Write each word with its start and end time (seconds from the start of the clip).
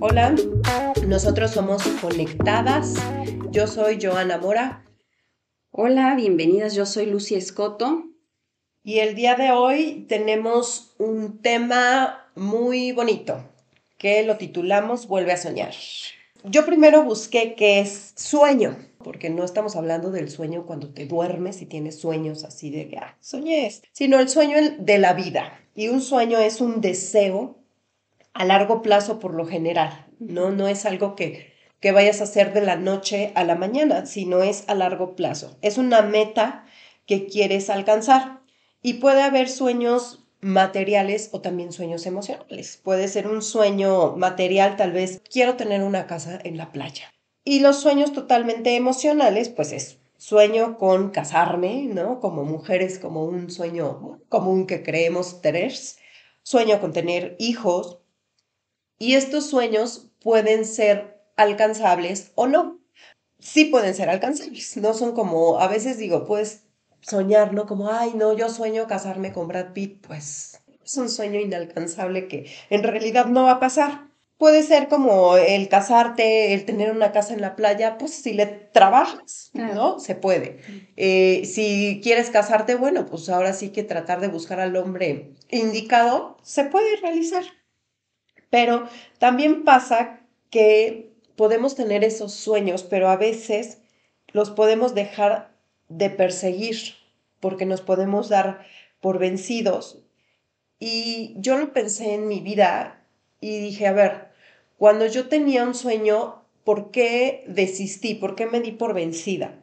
Hola, 0.00 0.34
nosotros 1.06 1.52
somos 1.52 1.82
Conectadas. 2.02 2.96
Yo 3.50 3.66
soy 3.66 3.98
Joana 4.02 4.36
Mora. 4.36 4.84
Hola, 5.70 6.14
bienvenidas. 6.14 6.74
Yo 6.74 6.84
soy 6.84 7.06
Lucy 7.06 7.36
Escoto. 7.36 8.04
Y 8.82 8.98
el 8.98 9.14
día 9.14 9.34
de 9.36 9.50
hoy 9.50 10.04
tenemos 10.08 10.94
un 10.98 11.40
tema 11.40 12.28
muy 12.34 12.92
bonito 12.92 13.42
que 13.96 14.24
lo 14.24 14.36
titulamos 14.36 15.08
Vuelve 15.08 15.32
a 15.32 15.38
soñar. 15.38 15.72
Yo 16.48 16.64
primero 16.64 17.02
busqué 17.02 17.54
qué 17.56 17.80
es 17.80 18.12
sueño, 18.14 18.76
porque 19.06 19.30
no 19.30 19.44
estamos 19.44 19.76
hablando 19.76 20.10
del 20.10 20.28
sueño 20.28 20.66
cuando 20.66 20.92
te 20.92 21.06
duermes 21.06 21.62
y 21.62 21.66
tienes 21.66 21.96
sueños 22.00 22.42
así 22.42 22.70
de 22.70 22.88
que 22.88 22.96
ah, 22.96 23.16
soñé, 23.20 23.72
sino 23.92 24.18
el 24.18 24.28
sueño 24.28 24.56
de 24.80 24.98
la 24.98 25.12
vida. 25.12 25.60
Y 25.76 25.86
un 25.86 26.02
sueño 26.02 26.40
es 26.40 26.60
un 26.60 26.80
deseo 26.80 27.56
a 28.34 28.44
largo 28.44 28.82
plazo 28.82 29.20
por 29.20 29.32
lo 29.32 29.46
general, 29.46 30.08
¿no? 30.18 30.50
No 30.50 30.66
es 30.66 30.86
algo 30.86 31.14
que, 31.14 31.52
que 31.78 31.92
vayas 31.92 32.20
a 32.20 32.24
hacer 32.24 32.52
de 32.52 32.62
la 32.62 32.74
noche 32.74 33.30
a 33.36 33.44
la 33.44 33.54
mañana, 33.54 34.06
sino 34.06 34.42
es 34.42 34.64
a 34.66 34.74
largo 34.74 35.14
plazo. 35.14 35.56
Es 35.62 35.78
una 35.78 36.02
meta 36.02 36.66
que 37.06 37.26
quieres 37.26 37.70
alcanzar. 37.70 38.40
Y 38.82 38.94
puede 38.94 39.22
haber 39.22 39.48
sueños 39.48 40.26
materiales 40.40 41.28
o 41.30 41.40
también 41.40 41.70
sueños 41.70 42.06
emocionales. 42.06 42.80
Puede 42.82 43.06
ser 43.06 43.28
un 43.28 43.40
sueño 43.40 44.16
material, 44.16 44.74
tal 44.74 44.90
vez 44.90 45.22
quiero 45.30 45.54
tener 45.54 45.84
una 45.84 46.08
casa 46.08 46.40
en 46.42 46.56
la 46.56 46.72
playa. 46.72 47.12
Y 47.46 47.60
los 47.60 47.80
sueños 47.80 48.12
totalmente 48.12 48.76
emocionales, 48.76 49.48
pues 49.48 49.72
es 49.72 50.00
sueño 50.18 50.76
con 50.76 51.10
casarme, 51.10 51.84
¿no? 51.84 52.20
Como 52.20 52.44
mujeres, 52.44 52.98
como 52.98 53.24
un 53.24 53.50
sueño 53.50 54.20
común 54.28 54.66
que 54.66 54.82
creemos 54.82 55.40
tener. 55.40 55.72
Sueño 56.42 56.80
con 56.80 56.92
tener 56.92 57.36
hijos, 57.38 58.00
y 58.98 59.14
estos 59.14 59.48
sueños 59.48 60.10
pueden 60.20 60.64
ser 60.64 61.22
alcanzables 61.36 62.32
o 62.34 62.46
no. 62.46 62.80
Sí 63.38 63.66
pueden 63.66 63.94
ser 63.94 64.08
alcanzables, 64.08 64.76
no 64.78 64.94
son 64.94 65.12
como, 65.12 65.60
a 65.60 65.68
veces 65.68 65.98
digo, 65.98 66.24
puedes 66.24 66.64
soñar, 67.00 67.52
¿no? 67.52 67.66
Como, 67.66 67.90
ay, 67.90 68.12
no, 68.14 68.34
yo 68.36 68.48
sueño 68.48 68.86
casarme 68.86 69.32
con 69.32 69.48
Brad 69.48 69.72
Pitt, 69.72 70.04
pues 70.06 70.62
es 70.82 70.96
un 70.96 71.08
sueño 71.10 71.38
inalcanzable 71.38 72.28
que 72.28 72.50
en 72.70 72.82
realidad 72.82 73.26
no 73.26 73.44
va 73.44 73.52
a 73.52 73.60
pasar. 73.60 74.08
Puede 74.38 74.62
ser 74.62 74.88
como 74.88 75.38
el 75.38 75.68
casarte, 75.68 76.52
el 76.52 76.66
tener 76.66 76.90
una 76.90 77.10
casa 77.10 77.32
en 77.32 77.40
la 77.40 77.56
playa, 77.56 77.96
pues 77.96 78.12
si 78.12 78.34
le 78.34 78.44
trabajas, 78.46 79.50
¿no? 79.54 79.98
Se 79.98 80.14
puede. 80.14 80.60
Eh, 80.96 81.42
si 81.46 82.00
quieres 82.02 82.28
casarte, 82.28 82.74
bueno, 82.74 83.06
pues 83.06 83.30
ahora 83.30 83.54
sí 83.54 83.70
que 83.70 83.82
tratar 83.82 84.20
de 84.20 84.28
buscar 84.28 84.60
al 84.60 84.76
hombre 84.76 85.32
indicado, 85.48 86.36
se 86.42 86.64
puede 86.64 86.96
realizar. 86.96 87.44
Pero 88.50 88.86
también 89.18 89.64
pasa 89.64 90.20
que 90.50 91.14
podemos 91.36 91.74
tener 91.74 92.04
esos 92.04 92.32
sueños, 92.34 92.82
pero 92.82 93.08
a 93.08 93.16
veces 93.16 93.78
los 94.32 94.50
podemos 94.50 94.94
dejar 94.94 95.56
de 95.88 96.10
perseguir 96.10 96.76
porque 97.40 97.64
nos 97.64 97.80
podemos 97.80 98.28
dar 98.28 98.66
por 99.00 99.18
vencidos. 99.18 100.02
Y 100.78 101.34
yo 101.38 101.56
lo 101.56 101.72
pensé 101.72 102.14
en 102.14 102.28
mi 102.28 102.40
vida 102.40 103.02
y 103.40 103.58
dije, 103.60 103.86
a 103.86 103.92
ver, 103.92 104.25
cuando 104.78 105.06
yo 105.06 105.28
tenía 105.28 105.64
un 105.64 105.74
sueño, 105.74 106.42
¿por 106.64 106.90
qué 106.90 107.44
desistí? 107.46 108.14
¿Por 108.14 108.34
qué 108.34 108.46
me 108.46 108.60
di 108.60 108.72
por 108.72 108.94
vencida? 108.94 109.62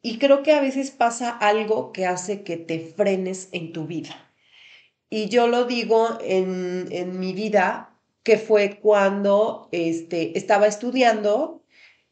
Y 0.00 0.18
creo 0.18 0.42
que 0.42 0.52
a 0.52 0.60
veces 0.60 0.90
pasa 0.90 1.30
algo 1.30 1.92
que 1.92 2.06
hace 2.06 2.42
que 2.42 2.56
te 2.56 2.78
frenes 2.78 3.48
en 3.52 3.72
tu 3.72 3.86
vida. 3.86 4.32
Y 5.10 5.28
yo 5.28 5.48
lo 5.48 5.64
digo 5.64 6.18
en, 6.22 6.88
en 6.90 7.18
mi 7.18 7.32
vida 7.32 7.98
que 8.22 8.36
fue 8.36 8.78
cuando 8.80 9.68
este, 9.72 10.36
estaba 10.36 10.66
estudiando 10.66 11.62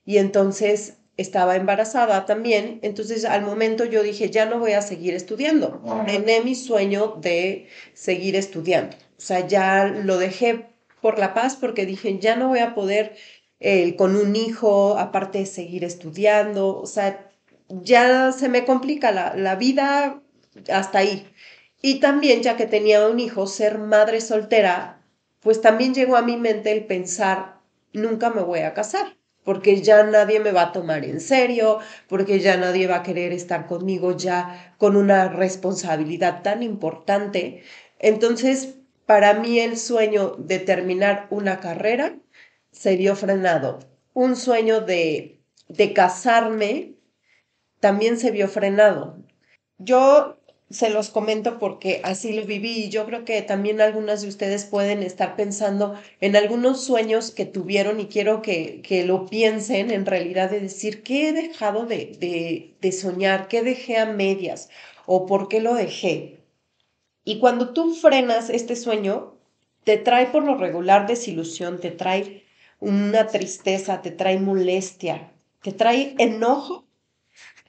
y 0.04 0.16
entonces 0.18 0.98
estaba 1.16 1.56
embarazada 1.56 2.24
también. 2.26 2.78
Entonces 2.82 3.24
al 3.24 3.42
momento 3.42 3.84
yo 3.84 4.02
dije, 4.02 4.30
ya 4.30 4.46
no 4.46 4.58
voy 4.58 4.72
a 4.72 4.82
seguir 4.82 5.14
estudiando. 5.14 5.80
Frené 6.04 6.40
mi 6.40 6.54
sueño 6.54 7.18
de 7.20 7.68
seguir 7.94 8.36
estudiando. 8.36 8.96
O 9.18 9.20
sea, 9.20 9.46
ya 9.46 9.86
lo 9.86 10.18
dejé 10.18 10.66
por 11.06 11.20
la 11.20 11.34
paz 11.34 11.54
porque 11.54 11.86
dije, 11.86 12.18
ya 12.18 12.34
no 12.34 12.48
voy 12.48 12.58
a 12.58 12.74
poder 12.74 13.14
eh, 13.60 13.94
con 13.94 14.16
un 14.16 14.34
hijo, 14.34 14.98
aparte 14.98 15.38
de 15.38 15.46
seguir 15.46 15.84
estudiando. 15.84 16.76
O 16.80 16.86
sea, 16.86 17.30
ya 17.68 18.32
se 18.32 18.48
me 18.48 18.64
complica 18.64 19.12
la, 19.12 19.36
la 19.36 19.54
vida 19.54 20.20
hasta 20.68 20.98
ahí. 20.98 21.28
Y 21.80 22.00
también, 22.00 22.42
ya 22.42 22.56
que 22.56 22.66
tenía 22.66 23.06
un 23.06 23.20
hijo, 23.20 23.46
ser 23.46 23.78
madre 23.78 24.20
soltera 24.20 24.96
pues 25.46 25.60
también 25.60 25.94
llegó 25.94 26.16
a 26.16 26.22
mi 26.22 26.36
mente 26.36 26.72
el 26.72 26.86
pensar, 26.86 27.60
nunca 27.92 28.30
me 28.30 28.42
voy 28.42 28.62
a 28.62 28.74
casar, 28.74 29.16
porque 29.44 29.80
ya 29.80 30.02
nadie 30.02 30.40
me 30.40 30.50
va 30.50 30.62
a 30.62 30.72
tomar 30.72 31.04
en 31.04 31.20
serio, 31.20 31.78
porque 32.08 32.40
ya 32.40 32.56
nadie 32.56 32.88
va 32.88 32.96
a 32.96 33.02
querer 33.04 33.32
estar 33.32 33.68
conmigo 33.68 34.16
ya 34.16 34.74
con 34.76 34.96
una 34.96 35.28
responsabilidad 35.28 36.42
tan 36.42 36.64
importante. 36.64 37.62
Entonces, 38.00 38.74
para 39.06 39.34
mí 39.34 39.60
el 39.60 39.76
sueño 39.78 40.36
de 40.38 40.58
terminar 40.58 41.26
una 41.30 41.60
carrera 41.60 42.16
se 42.72 42.96
vio 42.96 43.16
frenado. 43.16 43.78
Un 44.14 44.36
sueño 44.36 44.80
de, 44.80 45.40
de 45.68 45.92
casarme 45.92 46.94
también 47.80 48.18
se 48.18 48.30
vio 48.30 48.48
frenado. 48.48 49.18
Yo 49.78 50.38
se 50.70 50.90
los 50.90 51.10
comento 51.10 51.58
porque 51.58 52.00
así 52.04 52.32
lo 52.32 52.44
viví 52.44 52.84
y 52.84 52.88
yo 52.90 53.06
creo 53.06 53.24
que 53.24 53.40
también 53.42 53.80
algunas 53.80 54.22
de 54.22 54.28
ustedes 54.28 54.64
pueden 54.64 55.02
estar 55.02 55.36
pensando 55.36 55.94
en 56.20 56.34
algunos 56.36 56.84
sueños 56.84 57.30
que 57.30 57.46
tuvieron 57.46 58.00
y 58.00 58.06
quiero 58.06 58.42
que, 58.42 58.82
que 58.82 59.04
lo 59.04 59.26
piensen 59.26 59.90
en 59.92 60.06
realidad 60.06 60.50
de 60.50 60.60
decir, 60.60 61.02
¿qué 61.04 61.28
he 61.28 61.32
dejado 61.32 61.86
de, 61.86 62.16
de, 62.18 62.76
de 62.80 62.92
soñar? 62.92 63.48
¿Qué 63.48 63.62
dejé 63.62 63.98
a 63.98 64.06
medias? 64.06 64.68
¿O 65.06 65.26
por 65.26 65.48
qué 65.48 65.60
lo 65.60 65.74
dejé? 65.74 66.45
Y 67.28 67.40
cuando 67.40 67.70
tú 67.70 67.92
frenas 67.92 68.50
este 68.50 68.76
sueño, 68.76 69.34
te 69.82 69.96
trae 69.96 70.26
por 70.26 70.44
lo 70.44 70.56
regular 70.56 71.08
desilusión, 71.08 71.80
te 71.80 71.90
trae 71.90 72.44
una 72.78 73.26
tristeza, 73.26 74.00
te 74.00 74.12
trae 74.12 74.38
molestia, 74.38 75.32
te 75.60 75.72
trae 75.72 76.14
enojo 76.18 76.86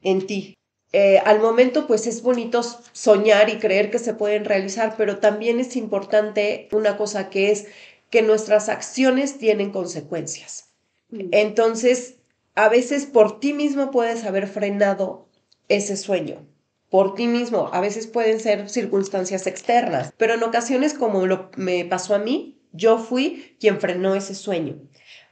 en 0.04 0.28
ti. 0.28 0.56
Eh, 0.94 1.18
al 1.26 1.40
momento 1.40 1.88
pues 1.88 2.06
es 2.06 2.22
bonito 2.22 2.62
soñar 2.92 3.50
y 3.50 3.58
creer 3.58 3.90
que 3.90 3.98
se 3.98 4.14
pueden 4.14 4.46
realizar, 4.46 4.94
pero 4.96 5.18
también 5.18 5.60
es 5.60 5.76
importante 5.76 6.70
una 6.72 6.96
cosa 6.96 7.32
que 7.32 7.50
es 7.50 7.66
que 8.12 8.22
nuestras 8.22 8.70
acciones 8.70 9.40
tienen 9.40 9.72
consecuencias. 9.72 10.70
Mm. 11.10 11.30
Entonces, 11.32 12.18
a 12.54 12.70
veces 12.70 13.08
por 13.08 13.40
ti 13.40 13.54
mismo 13.54 13.90
puedes 13.90 14.24
haber 14.24 14.48
frenado 14.48 15.28
ese 15.68 15.98
sueño, 15.98 16.46
por 16.90 17.16
ti 17.16 17.28
mismo, 17.28 17.70
a 17.74 17.82
veces 17.82 18.08
pueden 18.08 18.40
ser 18.40 18.70
circunstancias 18.70 19.46
externas, 19.46 20.14
pero 20.18 20.36
en 20.36 20.44
ocasiones 20.44 20.94
como 20.94 21.26
lo 21.26 21.52
me 21.58 21.84
pasó 21.86 22.16
a 22.16 22.20
mí, 22.20 22.58
yo 22.72 22.98
fui 22.98 23.56
quien 23.60 23.80
frenó 23.80 24.16
ese 24.16 24.36
sueño. 24.36 24.78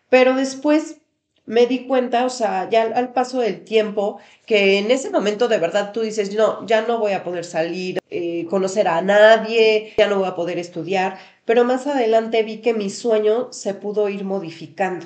Pero 0.10 0.36
después 0.36 0.98
me 1.46 1.68
di 1.68 1.86
cuenta, 1.86 2.26
o 2.26 2.30
sea, 2.30 2.70
ya 2.70 2.84
al, 2.84 3.14
paso 3.14 3.40
del 3.40 3.64
tiempo, 3.64 4.20
que 4.46 4.80
en 4.80 4.92
ese 4.92 5.12
momento 5.12 5.48
de 5.48 5.60
verdad 5.60 5.92
tú 5.94 6.02
dices, 6.02 6.34
no, 6.34 6.66
ya 6.66 6.82
no 6.82 7.00
voy 7.00 7.14
a 7.14 7.24
poder 7.24 7.46
salir, 7.46 8.00
eh, 8.10 8.46
conocer 8.50 8.88
a 8.88 9.02
nadie, 9.02 9.94
ya 9.98 10.08
no 10.08 10.20
voy 10.20 10.28
a 10.28 10.36
poder 10.36 10.58
estudiar, 10.58 11.18
pero 11.46 11.64
más 11.64 11.86
adelante 11.88 12.42
vi 12.44 12.58
que 12.58 12.74
mi 12.74 12.90
sueño 12.90 13.54
se 13.54 13.76
pudo 13.76 14.10
ir 14.10 14.26
modificando, 14.26 15.06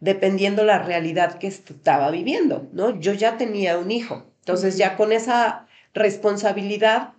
dependiendo 0.00 0.64
la 0.64 0.78
realidad 0.78 1.38
que 1.38 1.48
estaba 1.48 2.10
viviendo, 2.10 2.68
¿no? 2.72 2.98
Yo 2.98 3.12
ya 3.12 3.36
tenía 3.36 3.78
un 3.78 3.90
hijo, 3.90 4.32
entonces 4.38 4.78
ya 4.78 4.96
con 4.96 5.12
esa 5.12 5.66
responsabilidad 5.94 7.14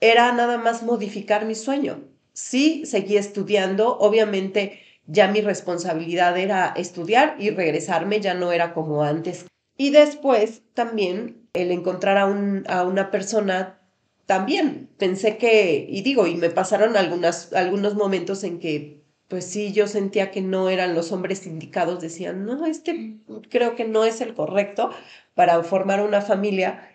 era 0.00 0.32
nada 0.32 0.58
más 0.58 0.82
modificar 0.82 1.44
mi 1.44 1.54
sueño. 1.54 2.04
Sí, 2.32 2.86
seguí 2.86 3.16
estudiando, 3.16 3.98
obviamente 3.98 4.80
ya 5.06 5.28
mi 5.28 5.40
responsabilidad 5.40 6.38
era 6.38 6.72
estudiar 6.76 7.36
y 7.38 7.50
regresarme, 7.50 8.20
ya 8.20 8.34
no 8.34 8.52
era 8.52 8.72
como 8.72 9.02
antes. 9.02 9.46
Y 9.76 9.90
después 9.90 10.62
también 10.74 11.48
el 11.52 11.72
encontrar 11.72 12.16
a, 12.16 12.26
un, 12.26 12.64
a 12.68 12.84
una 12.84 13.10
persona, 13.10 13.80
también 14.26 14.88
pensé 14.98 15.36
que, 15.36 15.86
y 15.88 16.02
digo, 16.02 16.26
y 16.26 16.36
me 16.36 16.50
pasaron 16.50 16.96
algunas, 16.96 17.52
algunos 17.52 17.94
momentos 17.94 18.44
en 18.44 18.60
que, 18.60 19.02
pues 19.26 19.44
sí, 19.44 19.72
yo 19.72 19.88
sentía 19.88 20.30
que 20.30 20.42
no 20.42 20.68
eran 20.68 20.94
los 20.94 21.12
hombres 21.12 21.46
indicados, 21.46 22.00
decían, 22.00 22.44
no, 22.44 22.66
este 22.66 23.16
creo 23.48 23.74
que 23.74 23.84
no 23.84 24.04
es 24.04 24.20
el 24.20 24.34
correcto 24.34 24.90
para 25.34 25.62
formar 25.62 26.00
una 26.00 26.20
familia 26.20 26.89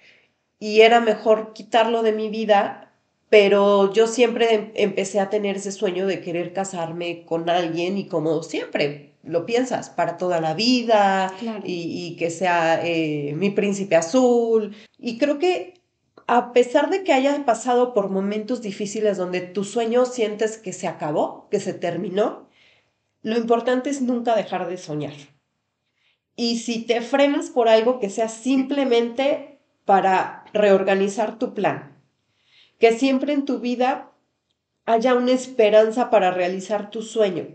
y 0.60 0.82
era 0.82 1.02
mejor 1.02 1.54
quitarlo 1.54 2.04
de 2.04 2.12
mi 2.12 2.30
vida 2.30 2.86
pero 3.30 3.92
yo 3.92 4.08
siempre 4.08 4.54
em, 4.54 4.72
empecé 4.76 5.20
a 5.20 5.30
tener 5.30 5.58
ese 5.58 5.72
sueño 5.72 6.08
de 6.08 6.22
querer 6.22 6.54
casarme 6.54 7.26
con 7.26 7.50
alguien 7.50 7.98
y 7.98 8.08
como 8.08 8.42
siempre, 8.44 9.14
lo 9.24 9.46
piensas 9.46 9.90
para 9.90 10.18
toda 10.18 10.40
la 10.40 10.54
vida 10.54 11.34
y, 11.64 12.16
que 12.18 12.30
sea 12.30 12.80
eh, 12.86 13.34
mi 13.36 13.50
príncipe 13.50 13.96
azul. 13.96 14.76
Y 14.98 15.18
creo 15.18 15.40
que 15.40 15.82
a 16.28 16.54
pesar 16.54 16.90
de 16.90 17.04
que 17.04 17.12
hayas 17.12 17.40
pasado 17.40 17.94
por 17.94 18.10
momentos 18.10 18.62
difíciles 18.62 19.18
donde 19.18 19.42
tu 19.42 19.64
sueño 19.64 20.06
sientes 20.06 20.58
que 20.58 20.74
se 20.74 20.88
acabó, 20.88 21.50
que 21.50 21.60
se 21.60 21.74
terminó, 21.74 22.48
lo 23.22 23.38
importante 23.38 23.90
es 23.90 24.02
nunca 24.02 24.36
dejar 24.36 24.70
de 24.70 24.78
soñar. 24.78 25.14
Y 26.36 26.60
si 26.60 26.86
te 26.86 27.02
frenas 27.02 27.50
por 27.50 27.68
algo 27.68 28.00
que 28.00 28.10
sea 28.10 28.30
simplemente 28.30 29.55
para 29.86 30.46
reorganizar 30.54 31.40
tu 31.40 31.54
plan, 31.54 32.02
que 32.80 32.92
siempre 32.92 33.34
en 33.34 33.46
tu 33.46 33.60
vida 33.60 34.12
haya 34.86 35.14
una 35.16 35.32
esperanza 35.32 36.10
para 36.10 36.32
realizar 36.32 36.90
tu 36.90 37.02
sueño. 37.02 37.48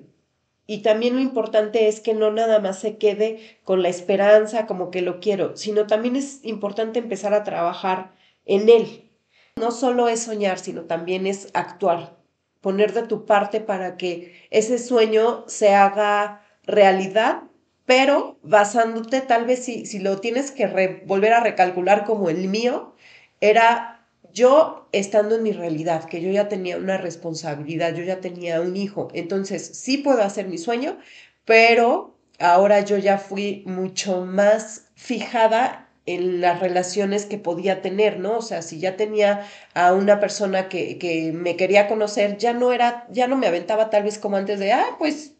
Y 0.66 0.82
también 0.82 1.16
lo 1.16 1.20
importante 1.20 1.88
es 1.88 2.00
que 2.00 2.14
no 2.14 2.30
nada 2.30 2.60
más 2.60 2.78
se 2.78 2.96
quede 2.96 3.58
con 3.64 3.82
la 3.82 3.88
esperanza 3.88 4.66
como 4.66 4.90
que 4.92 5.02
lo 5.02 5.18
quiero, 5.18 5.56
sino 5.56 5.88
también 5.88 6.14
es 6.14 6.44
importante 6.44 7.00
empezar 7.00 7.34
a 7.34 7.42
trabajar 7.42 8.12
en 8.44 8.68
él. 8.68 9.10
No 9.56 9.72
solo 9.72 10.08
es 10.08 10.22
soñar, 10.22 10.60
sino 10.60 10.82
también 10.82 11.26
es 11.26 11.50
actuar, 11.54 12.16
poner 12.60 12.92
de 12.92 13.02
tu 13.02 13.26
parte 13.26 13.60
para 13.60 13.96
que 13.96 14.46
ese 14.50 14.78
sueño 14.78 15.44
se 15.48 15.74
haga 15.74 16.46
realidad, 16.62 17.42
pero 17.90 18.38
basándote 18.44 19.20
tal 19.20 19.46
vez 19.46 19.64
si, 19.64 19.84
si 19.84 19.98
lo 19.98 20.20
tienes 20.20 20.52
que 20.52 21.02
volver 21.06 21.32
a 21.32 21.40
recalcular 21.40 22.04
como 22.04 22.30
el 22.30 22.46
mío, 22.46 22.94
era 23.40 24.06
yo 24.32 24.88
estando 24.92 25.34
en 25.34 25.42
mi 25.42 25.50
realidad, 25.50 26.04
que 26.04 26.20
yo 26.20 26.30
ya 26.30 26.48
tenía 26.48 26.76
una 26.76 26.98
responsabilidad, 26.98 27.92
yo 27.92 28.04
ya 28.04 28.20
tenía 28.20 28.60
un 28.60 28.76
hijo, 28.76 29.08
entonces 29.12 29.66
sí 29.74 29.98
puedo 29.98 30.22
hacer 30.22 30.46
mi 30.46 30.56
sueño, 30.56 30.98
pero 31.44 32.16
ahora 32.38 32.78
yo 32.78 32.96
ya 32.96 33.18
fui 33.18 33.64
mucho 33.66 34.24
más 34.24 34.84
fijada 34.94 35.88
en 36.06 36.40
las 36.40 36.60
relaciones 36.60 37.26
que 37.26 37.38
podía 37.38 37.82
tener, 37.82 38.20
¿no? 38.20 38.38
O 38.38 38.42
sea, 38.42 38.62
si 38.62 38.78
ya 38.78 38.96
tenía 38.96 39.48
a 39.74 39.94
una 39.94 40.20
persona 40.20 40.68
que, 40.68 40.96
que, 40.98 41.32
me 41.32 41.56
quería 41.56 41.88
conocer, 41.88 42.36
ya 42.36 42.52
no 42.52 42.70
era, 42.72 43.08
ya 43.10 43.26
no 43.26 43.34
me 43.34 43.48
aventaba 43.48 43.90
tal 43.90 44.04
vez 44.04 44.20
como 44.20 44.36
antes 44.36 44.60
de, 44.60 44.74
ah, 44.74 44.94
pues 44.96 45.34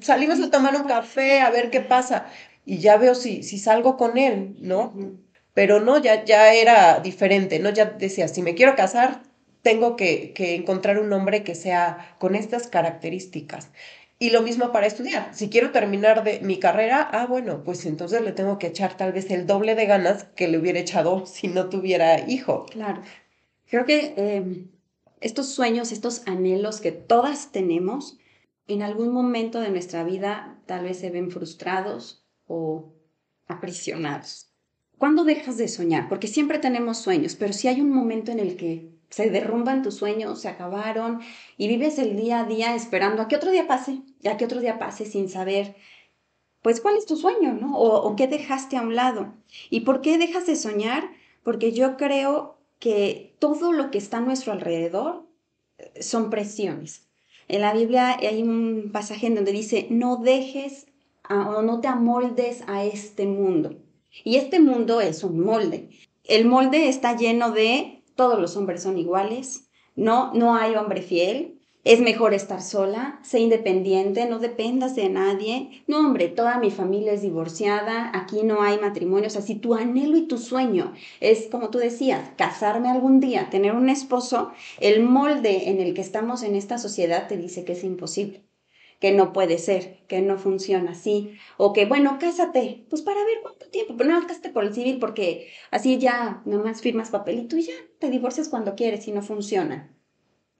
salimos 0.00 0.40
a 0.40 0.50
tomar 0.50 0.76
un 0.76 0.84
café, 0.84 1.40
a 1.40 1.50
ver 1.50 1.70
qué 1.70 1.80
pasa. 1.80 2.26
Y 2.64 2.78
ya 2.78 2.96
veo 2.96 3.14
si, 3.14 3.42
si 3.42 3.58
salgo 3.58 3.96
con 3.96 4.18
él, 4.18 4.56
¿no? 4.60 4.94
Pero 5.54 5.80
no, 5.80 5.98
ya, 5.98 6.24
ya 6.24 6.52
era 6.52 7.00
diferente, 7.00 7.58
¿no? 7.58 7.70
Ya 7.70 7.86
decía, 7.86 8.28
si 8.28 8.42
me 8.42 8.54
quiero 8.54 8.74
casar, 8.76 9.22
tengo 9.62 9.96
que, 9.96 10.32
que 10.32 10.54
encontrar 10.54 10.98
un 10.98 11.12
hombre 11.12 11.44
que 11.44 11.54
sea 11.54 12.14
con 12.18 12.34
estas 12.34 12.66
características. 12.66 13.70
Y 14.18 14.30
lo 14.30 14.40
mismo 14.40 14.72
para 14.72 14.86
estudiar. 14.86 15.30
Si 15.34 15.50
quiero 15.50 15.72
terminar 15.72 16.24
de 16.24 16.40
mi 16.40 16.58
carrera, 16.58 17.06
ah, 17.12 17.26
bueno, 17.26 17.62
pues 17.64 17.84
entonces 17.84 18.22
le 18.22 18.32
tengo 18.32 18.58
que 18.58 18.68
echar 18.68 18.96
tal 18.96 19.12
vez 19.12 19.30
el 19.30 19.46
doble 19.46 19.74
de 19.74 19.84
ganas 19.84 20.24
que 20.24 20.48
le 20.48 20.58
hubiera 20.58 20.78
echado 20.78 21.26
si 21.26 21.48
no 21.48 21.68
tuviera 21.68 22.26
hijo. 22.26 22.64
Claro. 22.66 23.02
Creo 23.68 23.84
que 23.84 24.14
em, 24.16 24.68
estos 25.20 25.50
sueños, 25.50 25.92
estos 25.92 26.22
anhelos 26.26 26.80
que 26.80 26.92
todas 26.92 27.52
tenemos, 27.52 28.16
en 28.68 28.82
algún 28.82 29.12
momento 29.12 29.60
de 29.60 29.70
nuestra 29.70 30.04
vida 30.04 30.60
tal 30.66 30.84
vez 30.84 30.98
se 30.98 31.10
ven 31.10 31.30
frustrados 31.30 32.26
o 32.46 32.92
aprisionados. 33.46 34.50
¿Cuándo 34.98 35.24
dejas 35.24 35.56
de 35.58 35.68
soñar? 35.68 36.08
Porque 36.08 36.26
siempre 36.26 36.58
tenemos 36.58 36.98
sueños, 36.98 37.36
pero 37.36 37.52
si 37.52 37.68
hay 37.68 37.80
un 37.80 37.90
momento 37.90 38.32
en 38.32 38.40
el 38.40 38.56
que 38.56 38.90
se 39.10 39.30
derrumban 39.30 39.82
tus 39.82 39.94
sueños, 39.94 40.40
se 40.40 40.48
acabaron 40.48 41.20
y 41.56 41.68
vives 41.68 41.98
el 41.98 42.16
día 42.16 42.40
a 42.40 42.44
día 42.44 42.74
esperando 42.74 43.22
a 43.22 43.28
que 43.28 43.36
otro 43.36 43.50
día 43.50 43.68
pase, 43.68 44.00
ya 44.20 44.36
que 44.36 44.44
otro 44.44 44.60
día 44.60 44.78
pase 44.78 45.04
sin 45.04 45.28
saber, 45.28 45.76
pues, 46.62 46.80
cuál 46.80 46.96
es 46.96 47.06
tu 47.06 47.16
sueño, 47.16 47.52
¿no? 47.52 47.78
O, 47.78 48.02
o 48.02 48.16
qué 48.16 48.26
dejaste 48.26 48.76
a 48.76 48.82
un 48.82 48.96
lado. 48.96 49.34
¿Y 49.70 49.80
por 49.80 50.00
qué 50.00 50.18
dejas 50.18 50.46
de 50.46 50.56
soñar? 50.56 51.08
Porque 51.44 51.72
yo 51.72 51.96
creo 51.96 52.58
que 52.80 53.36
todo 53.38 53.72
lo 53.72 53.90
que 53.90 53.98
está 53.98 54.18
a 54.18 54.22
nuestro 54.22 54.52
alrededor 54.52 55.26
eh, 55.78 56.02
son 56.02 56.30
presiones. 56.30 57.05
En 57.48 57.60
la 57.60 57.72
Biblia 57.72 58.16
hay 58.18 58.42
un 58.42 58.90
pasaje 58.92 59.26
en 59.26 59.36
donde 59.36 59.52
dice, 59.52 59.86
no 59.90 60.16
dejes 60.16 60.86
o 61.28 61.62
no 61.62 61.80
te 61.80 61.88
amoldes 61.88 62.62
a 62.66 62.84
este 62.84 63.26
mundo. 63.26 63.76
Y 64.24 64.36
este 64.36 64.60
mundo 64.60 65.00
es 65.00 65.22
un 65.24 65.40
molde. 65.40 65.90
El 66.24 66.46
molde 66.46 66.88
está 66.88 67.16
lleno 67.16 67.52
de 67.52 68.02
todos 68.16 68.40
los 68.40 68.56
hombres 68.56 68.82
son 68.82 68.98
iguales, 68.98 69.68
no, 69.94 70.32
no 70.34 70.56
hay 70.56 70.74
hombre 70.74 71.02
fiel, 71.02 71.55
es 71.86 72.00
mejor 72.00 72.34
estar 72.34 72.60
sola, 72.62 73.20
sé 73.22 73.38
independiente, 73.38 74.26
no 74.26 74.40
dependas 74.40 74.96
de 74.96 75.08
nadie. 75.08 75.82
No, 75.86 76.00
hombre, 76.00 76.26
toda 76.28 76.58
mi 76.58 76.72
familia 76.72 77.12
es 77.12 77.22
divorciada, 77.22 78.10
aquí 78.12 78.42
no 78.42 78.62
hay 78.62 78.78
matrimonio. 78.78 79.28
O 79.28 79.30
sea, 79.30 79.40
si 79.42 79.54
tu 79.54 79.74
anhelo 79.74 80.16
y 80.16 80.26
tu 80.26 80.38
sueño 80.38 80.92
es, 81.20 81.46
como 81.46 81.70
tú 81.70 81.78
decías, 81.78 82.30
casarme 82.36 82.90
algún 82.90 83.20
día, 83.20 83.50
tener 83.50 83.72
un 83.72 83.88
esposo, 83.88 84.50
el 84.80 85.02
molde 85.04 85.70
en 85.70 85.80
el 85.80 85.94
que 85.94 86.00
estamos 86.00 86.42
en 86.42 86.56
esta 86.56 86.78
sociedad 86.78 87.28
te 87.28 87.36
dice 87.36 87.64
que 87.64 87.72
es 87.72 87.84
imposible 87.84 88.42
que 89.00 89.12
no 89.12 89.32
puede 89.32 89.58
ser, 89.58 89.98
que 90.08 90.20
no 90.22 90.38
funciona 90.38 90.92
así, 90.92 91.36
o 91.58 91.72
que, 91.72 91.84
bueno, 91.86 92.18
cásate, 92.18 92.86
pues 92.88 93.02
para 93.02 93.22
ver 93.24 93.38
cuánto 93.42 93.68
tiempo, 93.68 93.94
pero 93.96 94.10
no 94.10 94.26
cásate 94.26 94.50
por 94.50 94.64
el 94.64 94.74
civil 94.74 94.98
porque 94.98 95.48
así 95.70 95.98
ya 95.98 96.42
nomás 96.46 96.80
firmas 96.80 97.10
papelito 97.10 97.56
y 97.56 97.62
ya 97.64 97.74
te 97.98 98.10
divorcias 98.10 98.48
cuando 98.48 98.74
quieres 98.74 99.06
y 99.06 99.12
no 99.12 99.22
funciona. 99.22 99.95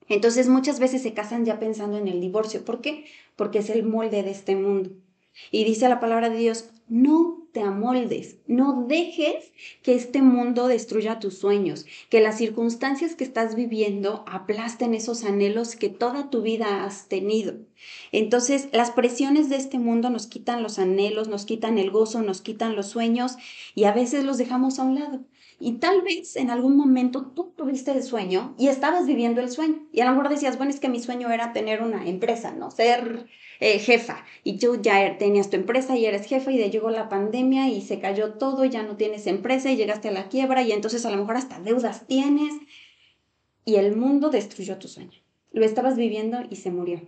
Entonces 0.09 0.49
muchas 0.49 0.81
veces 0.81 1.03
se 1.03 1.15
casan 1.15 1.45
ya 1.45 1.59
pensando 1.59 1.99
en 1.99 2.09
el 2.09 2.21
divorcio. 2.21 2.65
¿Por 2.65 2.81
qué? 2.81 3.07
Porque 3.37 3.59
es 3.59 3.71
el 3.71 3.83
molde 3.83 4.23
de 4.23 4.31
este 4.31 4.57
mundo. 4.57 4.91
Y 5.51 5.65
dice 5.65 5.89
la 5.89 6.01
palabra 6.01 6.31
de 6.31 6.39
Dios, 6.39 6.71
no 6.89 7.47
te 7.53 7.63
amoldes, 7.63 8.37
no 8.47 8.85
dejes 8.87 9.51
que 9.83 9.95
este 9.95 10.23
mundo 10.23 10.69
destruya 10.69 11.19
tus 11.19 11.39
sueños, 11.39 11.87
que 12.11 12.21
las 12.21 12.39
circunstancias 12.39 13.15
que 13.15 13.25
estás 13.25 13.55
viviendo 13.55 14.25
aplasten 14.29 14.95
esos 14.95 15.25
anhelos 15.25 15.75
que 15.75 15.89
toda 15.89 16.31
tu 16.31 16.43
vida 16.43 16.85
has 16.85 17.09
tenido. 17.09 17.55
Entonces, 18.13 18.69
las 18.73 18.91
presiones 18.91 19.49
de 19.49 19.57
este 19.57 19.79
mundo 19.79 20.11
nos 20.11 20.27
quitan 20.27 20.63
los 20.63 20.79
anhelos, 20.79 21.29
nos 21.29 21.45
quitan 21.45 21.79
el 21.79 21.91
gozo, 21.91 22.23
nos 22.23 22.43
quitan 22.43 22.77
los 22.77 22.89
sueños 22.89 23.37
y 23.75 23.85
a 23.85 23.93
veces 23.93 24.25
los 24.25 24.39
dejamos 24.39 24.79
a 24.79 24.85
un 24.85 24.95
lado. 24.97 25.21
Y 25.59 25.75
tal 25.75 26.03
vez 26.03 26.37
en 26.37 26.51
algún 26.51 26.77
momento 26.77 27.33
tú 27.35 27.53
tuviste 27.57 27.91
el 27.93 28.03
sueño 28.03 28.55
y 28.59 28.69
estabas 28.69 29.07
viviendo 29.07 29.41
el 29.41 29.51
sueño. 29.51 29.87
Y 29.91 30.01
a 30.01 30.05
lo 30.05 30.11
mejor 30.11 30.29
decías, 30.29 30.59
bueno, 30.59 30.71
es 30.71 30.81
que 30.81 30.91
mi 30.91 31.01
sueño 31.01 31.31
era 31.31 31.55
tener 31.55 31.83
una 31.83 32.07
empresa, 32.07 32.53
¿no? 32.53 32.71
Ser 32.71 33.27
eh, 33.61 33.79
jefa. 33.79 34.25
Y 34.45 34.59
tú 34.59 34.81
ya 34.83 35.17
tenías 35.17 35.49
tu 35.49 35.57
empresa 35.57 35.97
y 35.97 36.05
eres 36.05 36.27
jefa 36.27 36.53
y 36.53 36.59
de 36.59 36.71
llegó 36.71 36.91
la 36.91 37.09
pandemia 37.09 37.69
y 37.69 37.81
se 37.81 38.01
cayó 38.01 38.35
todo, 38.35 38.67
y 38.67 38.71
ya 38.71 38.83
no 38.83 38.97
tienes 38.97 39.27
empresa 39.27 39.71
y 39.71 39.77
llegaste 39.77 40.09
a 40.09 40.13
la 40.13 40.29
quiebra 40.29 40.63
y 40.63 40.73
entonces 40.73 41.07
a 41.07 41.11
lo 41.11 41.17
mejor 41.17 41.37
hasta 41.37 41.59
deudas 41.61 42.07
tienes. 42.07 42.53
Y 43.65 43.77
el 43.77 43.97
mundo 43.97 44.29
destruyó 44.29 44.77
tu 44.77 44.89
sueño. 44.89 45.19
Lo 45.53 45.65
estabas 45.65 45.97
viviendo 45.97 46.39
y 46.51 46.57
se 46.57 46.71
murió. 46.71 47.01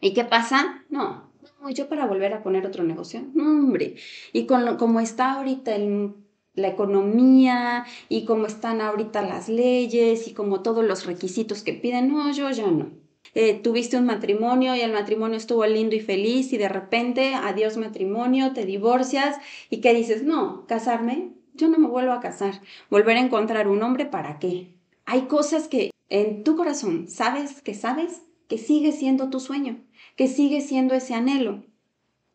¿Y 0.00 0.14
qué 0.14 0.24
pasa? 0.24 0.84
No, 0.88 1.30
no, 1.60 1.70
yo 1.70 1.88
para 1.88 2.06
volver 2.06 2.32
a 2.32 2.42
poner 2.42 2.64
otro 2.64 2.84
negocio, 2.84 3.22
no, 3.34 3.44
hombre. 3.44 3.96
Y 4.32 4.46
con 4.46 4.76
como 4.76 5.00
está 5.00 5.32
ahorita 5.32 5.74
el 5.74 6.14
la 6.60 6.68
economía 6.68 7.84
y 8.08 8.24
cómo 8.24 8.46
están 8.46 8.80
ahorita 8.80 9.22
las 9.22 9.48
leyes 9.48 10.28
y 10.28 10.34
como 10.34 10.62
todos 10.62 10.84
los 10.84 11.06
requisitos 11.06 11.62
que 11.62 11.72
piden. 11.72 12.08
No, 12.08 12.32
yo 12.32 12.50
ya 12.50 12.70
no. 12.70 12.90
Eh, 13.34 13.54
tuviste 13.54 13.96
un 13.96 14.06
matrimonio 14.06 14.74
y 14.74 14.80
el 14.80 14.92
matrimonio 14.92 15.36
estuvo 15.36 15.64
lindo 15.66 15.94
y 15.94 16.00
feliz 16.00 16.52
y 16.52 16.58
de 16.58 16.68
repente, 16.68 17.34
adiós 17.34 17.76
matrimonio, 17.76 18.52
te 18.52 18.66
divorcias 18.66 19.36
y 19.70 19.80
que 19.80 19.94
dices, 19.94 20.24
no, 20.24 20.66
casarme, 20.66 21.30
yo 21.54 21.68
no 21.68 21.78
me 21.78 21.86
vuelvo 21.88 22.12
a 22.12 22.20
casar. 22.20 22.60
Volver 22.90 23.16
a 23.16 23.20
encontrar 23.20 23.68
un 23.68 23.82
hombre, 23.82 24.06
¿para 24.06 24.38
qué? 24.38 24.74
Hay 25.06 25.22
cosas 25.22 25.68
que 25.68 25.90
en 26.08 26.42
tu 26.42 26.56
corazón 26.56 27.08
sabes 27.08 27.62
que 27.62 27.74
sabes 27.74 28.22
que 28.48 28.58
sigue 28.58 28.90
siendo 28.90 29.30
tu 29.30 29.38
sueño, 29.38 29.78
que 30.16 30.26
sigue 30.26 30.60
siendo 30.60 30.94
ese 30.94 31.14
anhelo. 31.14 31.62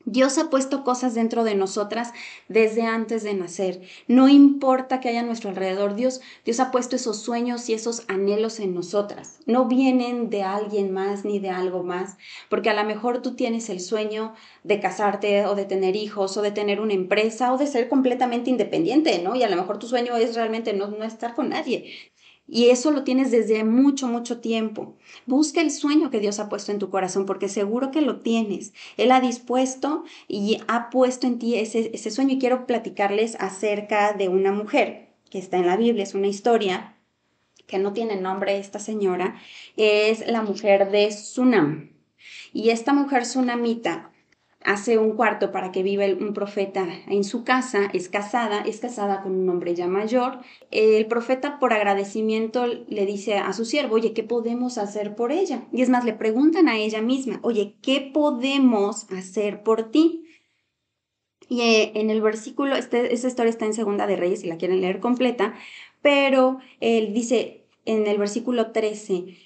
Dios 0.05 0.37
ha 0.37 0.51
puesto 0.51 0.83
cosas 0.83 1.15
dentro 1.15 1.43
de 1.43 1.55
nosotras 1.55 2.13
desde 2.47 2.83
antes 2.83 3.23
de 3.23 3.33
nacer. 3.33 3.81
No 4.07 4.29
importa 4.29 4.99
que 4.99 5.09
haya 5.09 5.21
a 5.21 5.23
nuestro 5.23 5.49
alrededor, 5.49 5.95
Dios, 5.95 6.21
Dios 6.45 6.59
ha 6.59 6.69
puesto 6.69 6.95
esos 6.95 7.19
sueños 7.19 7.67
y 7.69 7.73
esos 7.73 8.03
anhelos 8.07 8.59
en 8.59 8.75
nosotras. 8.75 9.39
No 9.47 9.65
vienen 9.65 10.29
de 10.29 10.43
alguien 10.43 10.91
más 10.91 11.25
ni 11.25 11.39
de 11.39 11.49
algo 11.49 11.83
más, 11.83 12.17
porque 12.49 12.69
a 12.69 12.75
lo 12.75 12.83
mejor 12.83 13.23
tú 13.23 13.35
tienes 13.35 13.69
el 13.69 13.79
sueño 13.79 14.33
de 14.63 14.79
casarte 14.79 15.45
o 15.47 15.55
de 15.55 15.65
tener 15.65 15.95
hijos 15.95 16.37
o 16.37 16.43
de 16.43 16.51
tener 16.51 16.79
una 16.81 16.93
empresa 16.93 17.51
o 17.51 17.57
de 17.57 17.65
ser 17.65 17.89
completamente 17.89 18.51
independiente, 18.51 19.19
¿no? 19.23 19.35
Y 19.35 19.43
a 19.43 19.49
lo 19.49 19.55
mejor 19.55 19.79
tu 19.79 19.87
sueño 19.87 20.15
es 20.17 20.35
realmente 20.35 20.73
no, 20.73 20.87
no 20.87 21.03
estar 21.03 21.33
con 21.33 21.49
nadie. 21.49 21.91
Y 22.47 22.69
eso 22.69 22.91
lo 22.91 23.03
tienes 23.03 23.31
desde 23.31 23.63
mucho, 23.63 24.07
mucho 24.07 24.39
tiempo. 24.39 24.95
Busca 25.25 25.61
el 25.61 25.71
sueño 25.71 26.11
que 26.11 26.19
Dios 26.19 26.39
ha 26.39 26.47
puesto 26.47 26.71
en 26.71 26.79
tu 26.79 26.89
corazón, 26.89 27.25
porque 27.25 27.49
seguro 27.49 27.89
que 27.91 28.01
lo 28.01 28.21
tienes. 28.21 28.73
Él 28.97 29.11
ha 29.11 29.19
dispuesto 29.19 30.03
y 30.27 30.59
ha 30.67 30.89
puesto 30.89 31.25
en 31.25 31.39
ti 31.39 31.55
ese, 31.55 31.91
ese 31.93 32.11
sueño. 32.11 32.33
Y 32.33 32.39
quiero 32.39 32.67
platicarles 32.67 33.35
acerca 33.39 34.13
de 34.13 34.29
una 34.29 34.51
mujer 34.51 35.09
que 35.29 35.39
está 35.39 35.57
en 35.57 35.65
la 35.65 35.77
Biblia, 35.77 36.03
es 36.03 36.13
una 36.13 36.27
historia 36.27 36.95
que 37.67 37.79
no 37.79 37.93
tiene 37.93 38.15
nombre 38.15 38.59
esta 38.59 38.79
señora, 38.79 39.35
es 39.75 40.27
la 40.27 40.41
mujer 40.43 40.91
de 40.91 41.11
Sunam. 41.11 41.91
Y 42.53 42.69
esta 42.69 42.93
mujer 42.93 43.25
sunamita 43.25 44.11
hace 44.65 44.97
un 44.97 45.11
cuarto 45.11 45.51
para 45.51 45.71
que 45.71 45.83
viva 45.83 46.05
un 46.05 46.33
profeta 46.33 46.87
en 47.07 47.23
su 47.23 47.43
casa, 47.43 47.89
es 47.93 48.09
casada, 48.09 48.61
es 48.61 48.79
casada 48.79 49.21
con 49.21 49.35
un 49.35 49.47
hombre 49.47 49.75
ya 49.75 49.87
mayor. 49.87 50.39
El 50.71 51.05
profeta 51.05 51.59
por 51.59 51.71
agradecimiento 51.71 52.65
le 52.65 53.05
dice 53.05 53.37
a 53.37 53.53
su 53.53 53.63
siervo, 53.63 53.95
oye, 53.95 54.13
¿qué 54.13 54.23
podemos 54.23 54.77
hacer 54.77 55.15
por 55.15 55.31
ella? 55.31 55.67
Y 55.71 55.83
es 55.83 55.89
más, 55.89 56.03
le 56.03 56.13
preguntan 56.13 56.67
a 56.67 56.77
ella 56.77 57.01
misma, 57.01 57.39
oye, 57.43 57.75
¿qué 57.81 58.11
podemos 58.13 59.09
hacer 59.11 59.61
por 59.61 59.91
ti? 59.91 60.25
Y 61.47 61.61
eh, 61.61 61.91
en 61.93 62.09
el 62.09 62.23
versículo, 62.23 62.75
este, 62.75 63.13
esa 63.13 63.27
historia 63.27 63.51
está 63.51 63.65
en 63.65 63.75
Segunda 63.75 64.07
de 64.07 64.15
Reyes, 64.15 64.41
si 64.41 64.47
la 64.47 64.57
quieren 64.57 64.81
leer 64.81 64.99
completa, 64.99 65.53
pero 66.01 66.57
él 66.79 67.13
dice 67.13 67.65
en 67.85 68.07
el 68.07 68.17
versículo 68.17 68.71
13, 68.71 69.37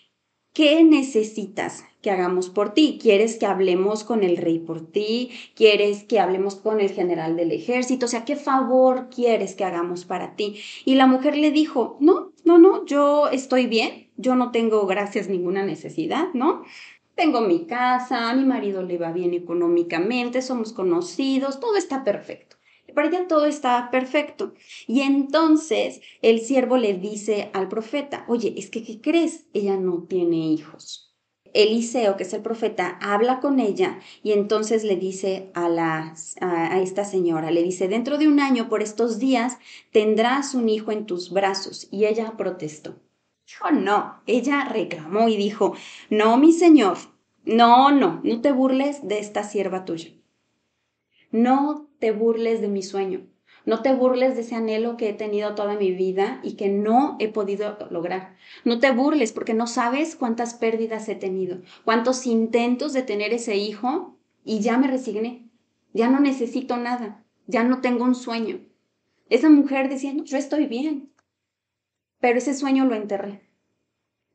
¿qué 0.54 0.84
necesitas 0.84 1.84
que 2.02 2.12
hagamos 2.12 2.50
por 2.50 2.74
ti? 2.74 2.98
¿Quieres 3.02 3.38
que 3.38 3.46
hablemos 3.46 4.04
con 4.04 4.24
el 4.24 4.38
rey 4.38 4.60
por 4.60 4.86
ti? 4.92 5.32
¿Quieres 5.56 6.04
que 6.04 6.20
hablemos 6.20 6.56
con 6.56 6.80
el 6.80 6.92
general 6.92 7.36
del 7.36 7.52
ejército? 7.52 8.06
O 8.06 8.10
sea, 8.10 8.26
¿qué 8.26 8.36
favor 8.36 9.10
quieres 9.10 9.56
que 9.56 9.64
hagamos 9.66 10.06
para 10.06 10.36
ti? 10.36 10.60
Y 10.86 10.96
la 10.96 11.08
mujer 11.08 11.38
le 11.38 11.52
dijo, 11.52 11.98
no, 12.00 12.34
no, 12.46 12.58
no, 12.58 12.86
yo 12.86 13.30
estoy 13.30 13.68
bien, 13.68 14.12
yo 14.18 14.36
no 14.36 14.52
tengo, 14.52 14.86
gracias, 14.88 15.30
ninguna 15.30 15.64
necesidad, 15.64 16.30
¿no? 16.34 16.64
Tengo 17.16 17.42
mi 17.42 17.66
casa, 17.66 18.34
mi 18.34 18.46
marido 18.46 18.82
le 18.84 18.98
va 18.98 19.12
bien 19.12 19.34
económicamente, 19.34 20.42
somos 20.42 20.72
conocidos, 20.74 21.60
todo 21.60 21.76
está 21.76 22.04
perfecto. 22.06 22.59
Para 22.94 23.08
ella 23.08 23.28
todo 23.28 23.46
está 23.46 23.90
perfecto. 23.92 24.54
Y 24.88 25.02
entonces 25.02 26.02
el 26.22 26.40
siervo 26.42 26.78
le 26.78 26.94
dice 26.94 27.50
al 27.54 27.68
profeta, 27.68 28.26
oye, 28.28 28.54
es 28.58 28.70
que, 28.70 28.84
¿qué 28.84 29.02
crees? 29.02 29.46
Ella 29.54 29.78
no 29.78 30.04
tiene 30.08 30.52
hijos. 30.52 31.10
Eliseo, 31.54 32.16
que 32.16 32.24
es 32.24 32.34
el 32.34 32.42
profeta, 32.42 32.98
habla 33.02 33.40
con 33.40 33.60
ella 33.60 34.00
y 34.24 34.34
entonces 34.34 34.84
le 34.84 34.96
dice 34.96 35.52
a, 35.54 35.70
la, 35.70 36.14
a, 36.42 36.80
esta 36.82 37.06
señora, 37.06 37.52
le 37.52 37.64
dice, 37.64 37.88
dentro 37.88 38.18
de 38.18 38.28
un 38.28 38.40
año, 38.40 38.70
por 38.70 38.82
estos 38.82 39.20
días, 39.20 39.58
tendrás 39.92 40.54
un 40.54 40.70
hijo 40.70 40.92
en 40.92 41.06
tus 41.06 41.32
brazos. 41.32 41.88
Y 41.92 42.06
ella 42.06 42.34
protestó. 42.38 42.96
Dijo, 43.48 43.72
no, 43.72 44.22
ella 44.28 44.66
reclamó 44.66 45.28
y 45.28 45.36
dijo, 45.36 45.74
no, 46.10 46.38
mi 46.38 46.54
señor, 46.54 46.98
no, 47.46 47.92
no, 47.92 48.22
no 48.24 48.42
te 48.42 48.52
burles 48.52 49.08
de 49.08 49.20
esta 49.20 49.44
sierva 49.44 49.86
tuya. 49.86 50.10
No 51.32 51.89
te 52.00 52.12
burles 52.12 52.62
de 52.62 52.68
mi 52.68 52.82
sueño. 52.84 53.28
No 53.66 53.82
te 53.82 53.94
burles 53.94 54.36
de 54.36 54.42
ese 54.42 54.56
anhelo 54.56 54.98
que 54.98 55.10
he 55.10 55.14
tenido 55.14 55.54
toda 55.54 55.76
mi 55.76 55.92
vida 55.92 56.40
y 56.44 56.54
que 56.54 56.70
no 56.70 57.18
he 57.20 57.28
podido 57.28 57.78
lograr. 57.92 58.36
No 58.64 58.80
te 58.80 58.92
burles 58.92 59.32
porque 59.32 59.54
no 59.54 59.68
sabes 59.68 60.16
cuántas 60.16 60.54
pérdidas 60.54 61.08
he 61.10 61.16
tenido, 61.16 61.62
cuántos 61.84 62.26
intentos 62.26 62.94
de 62.94 63.04
tener 63.04 63.34
ese 63.34 63.58
hijo 63.58 64.18
y 64.44 64.60
ya 64.62 64.78
me 64.78 64.88
resigné. 64.88 65.50
Ya 65.94 66.10
no 66.10 66.20
necesito 66.20 66.78
nada, 66.78 67.24
ya 67.48 67.64
no 67.64 67.82
tengo 67.82 68.06
un 68.06 68.16
sueño. 68.16 68.62
Esa 69.30 69.50
mujer 69.50 69.90
decía, 69.90 70.14
no, 70.14 70.24
yo 70.24 70.38
estoy 70.38 70.66
bien, 70.66 71.12
pero 72.20 72.40
ese 72.40 72.54
sueño 72.54 72.86
lo 72.86 72.96
enterré. 72.96 73.48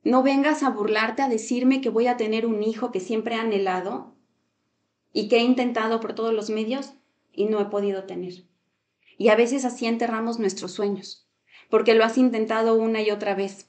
No 0.04 0.22
vengas 0.22 0.62
a 0.62 0.70
burlarte 0.70 1.22
a 1.22 1.28
decirme 1.28 1.80
que 1.80 1.88
voy 1.88 2.06
a 2.06 2.16
tener 2.16 2.46
un 2.46 2.62
hijo 2.62 2.92
que 2.92 3.00
siempre 3.00 3.34
he 3.34 3.38
anhelado 3.38 4.14
y 5.12 5.28
que 5.28 5.38
he 5.38 5.42
intentado 5.42 6.00
por 6.00 6.14
todos 6.14 6.34
los 6.34 6.50
medios 6.50 6.94
y 7.34 7.46
no 7.46 7.60
he 7.60 7.66
podido 7.66 8.04
tener. 8.04 8.44
Y 9.18 9.28
a 9.28 9.36
veces 9.36 9.64
así 9.64 9.86
enterramos 9.86 10.38
nuestros 10.38 10.72
sueños, 10.72 11.28
porque 11.70 11.94
lo 11.94 12.04
has 12.04 12.18
intentado 12.18 12.74
una 12.74 13.02
y 13.02 13.10
otra 13.10 13.34
vez. 13.34 13.68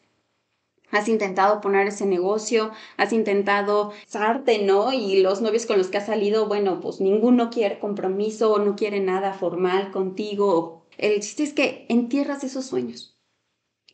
Has 0.91 1.09
intentado 1.09 1.61
poner 1.61 1.87
ese 1.87 2.05
negocio, 2.05 2.71
has 2.97 3.11
intentado 3.11 3.91
casarte, 4.03 4.63
¿no? 4.63 4.93
Y 4.93 5.21
los 5.21 5.41
novios 5.41 5.65
con 5.65 5.77
los 5.77 5.87
que 5.87 5.97
has 5.97 6.05
salido, 6.05 6.47
bueno, 6.47 6.79
pues 6.79 7.01
ninguno 7.01 7.49
quiere 7.49 7.79
compromiso, 7.79 8.57
no 8.59 8.75
quiere 8.75 8.99
nada 8.99 9.33
formal 9.33 9.91
contigo. 9.91 10.85
El 10.97 11.19
chiste 11.19 11.43
es 11.43 11.53
que 11.53 11.85
entierras 11.89 12.43
esos 12.43 12.65
sueños 12.65 13.19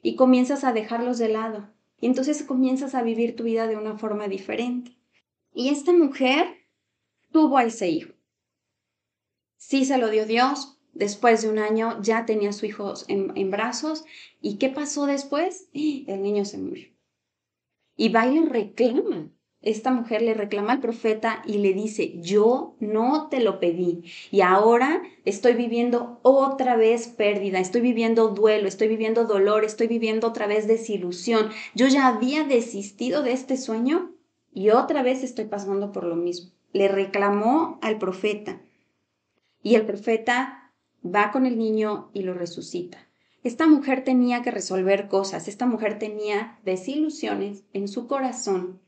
y 0.04 0.16
comienzas 0.16 0.64
a 0.64 0.74
dejarlos 0.74 1.18
de 1.18 1.30
lado. 1.30 1.70
Y 2.00 2.08
entonces 2.08 2.44
comienzas 2.44 2.96
a 2.96 3.04
vivir 3.04 3.36
tu 3.36 3.44
vida 3.44 3.68
de 3.68 3.78
una 3.78 3.98
forma 3.98 4.28
diferente. 4.28 4.98
Y 5.54 5.70
esta 5.70 5.94
mujer 5.94 6.48
tuvo 7.32 7.58
a 7.58 7.64
ese 7.64 7.90
hijo. 7.90 8.14
Sí 9.62 9.86
se 9.86 10.00
lo 10.00 10.10
dio 10.10 10.26
Dios. 10.26 10.80
Después 10.94 11.44
de 11.44 11.50
un 11.50 11.60
año 11.60 12.02
ya 12.02 12.26
tenía 12.26 12.50
a 12.50 12.54
su 12.54 12.66
hijo 12.66 12.96
en, 13.08 13.32
en 13.36 13.52
brazos. 13.52 14.06
¿Y 14.42 14.58
qué 14.58 14.70
pasó 14.70 15.06
después? 15.06 15.70
El 15.74 16.24
niño 16.24 16.46
se 16.46 16.58
murió. 16.58 16.88
Y 17.96 18.10
va 18.10 18.26
y 18.26 18.40
reclama 18.40 19.32
esta 19.62 19.92
mujer 19.92 20.24
le 20.24 20.34
reclama 20.34 20.74
al 20.74 20.80
profeta 20.80 21.44
y 21.46 21.60
le 21.60 21.74
dice, 21.74 22.20
yo 22.20 22.76
no 22.80 23.30
te 23.30 23.40
lo 23.42 23.60
pedí 23.60 24.04
y 24.32 24.42
ahora 24.42 25.04
estoy 25.24 25.54
viviendo 25.54 26.20
otra 26.24 26.76
vez 26.76 27.08
pérdida, 27.08 27.60
estoy 27.60 27.82
viviendo 27.82 28.30
duelo, 28.30 28.68
estoy 28.68 28.88
viviendo 28.88 29.26
dolor, 29.26 29.64
estoy 29.64 29.86
viviendo 29.86 30.28
otra 30.28 30.48
vez 30.48 30.68
desilusión. 30.68 31.50
Yo 31.76 31.88
ya 31.88 32.08
había 32.08 32.44
desistido 32.44 33.22
de 33.22 33.34
este 33.34 33.56
sueño 33.56 34.16
y 34.52 34.72
otra 34.72 35.04
vez 35.04 35.24
estoy 35.24 35.46
pasando 35.46 35.92
por 35.92 36.06
lo 36.06 36.16
mismo. 36.16 36.50
Le 36.74 36.88
reclamó 36.88 37.78
al 37.84 38.00
profeta 38.00 38.64
y 39.64 39.76
el 39.76 39.86
profeta 39.86 40.74
va 41.04 41.32
con 41.32 41.46
el 41.46 41.58
niño 41.58 42.10
y 42.14 42.24
lo 42.24 42.34
resucita. 42.34 43.08
Esta 43.44 43.68
mujer 43.68 44.04
tenía 44.04 44.44
que 44.44 44.52
resolver 44.52 45.08
cosas, 45.08 45.48
esta 45.48 45.66
mujer 45.66 45.98
tenía 45.98 46.60
desilusiones 46.64 47.64
en 47.74 47.88
su 47.88 48.08
corazón 48.08 48.82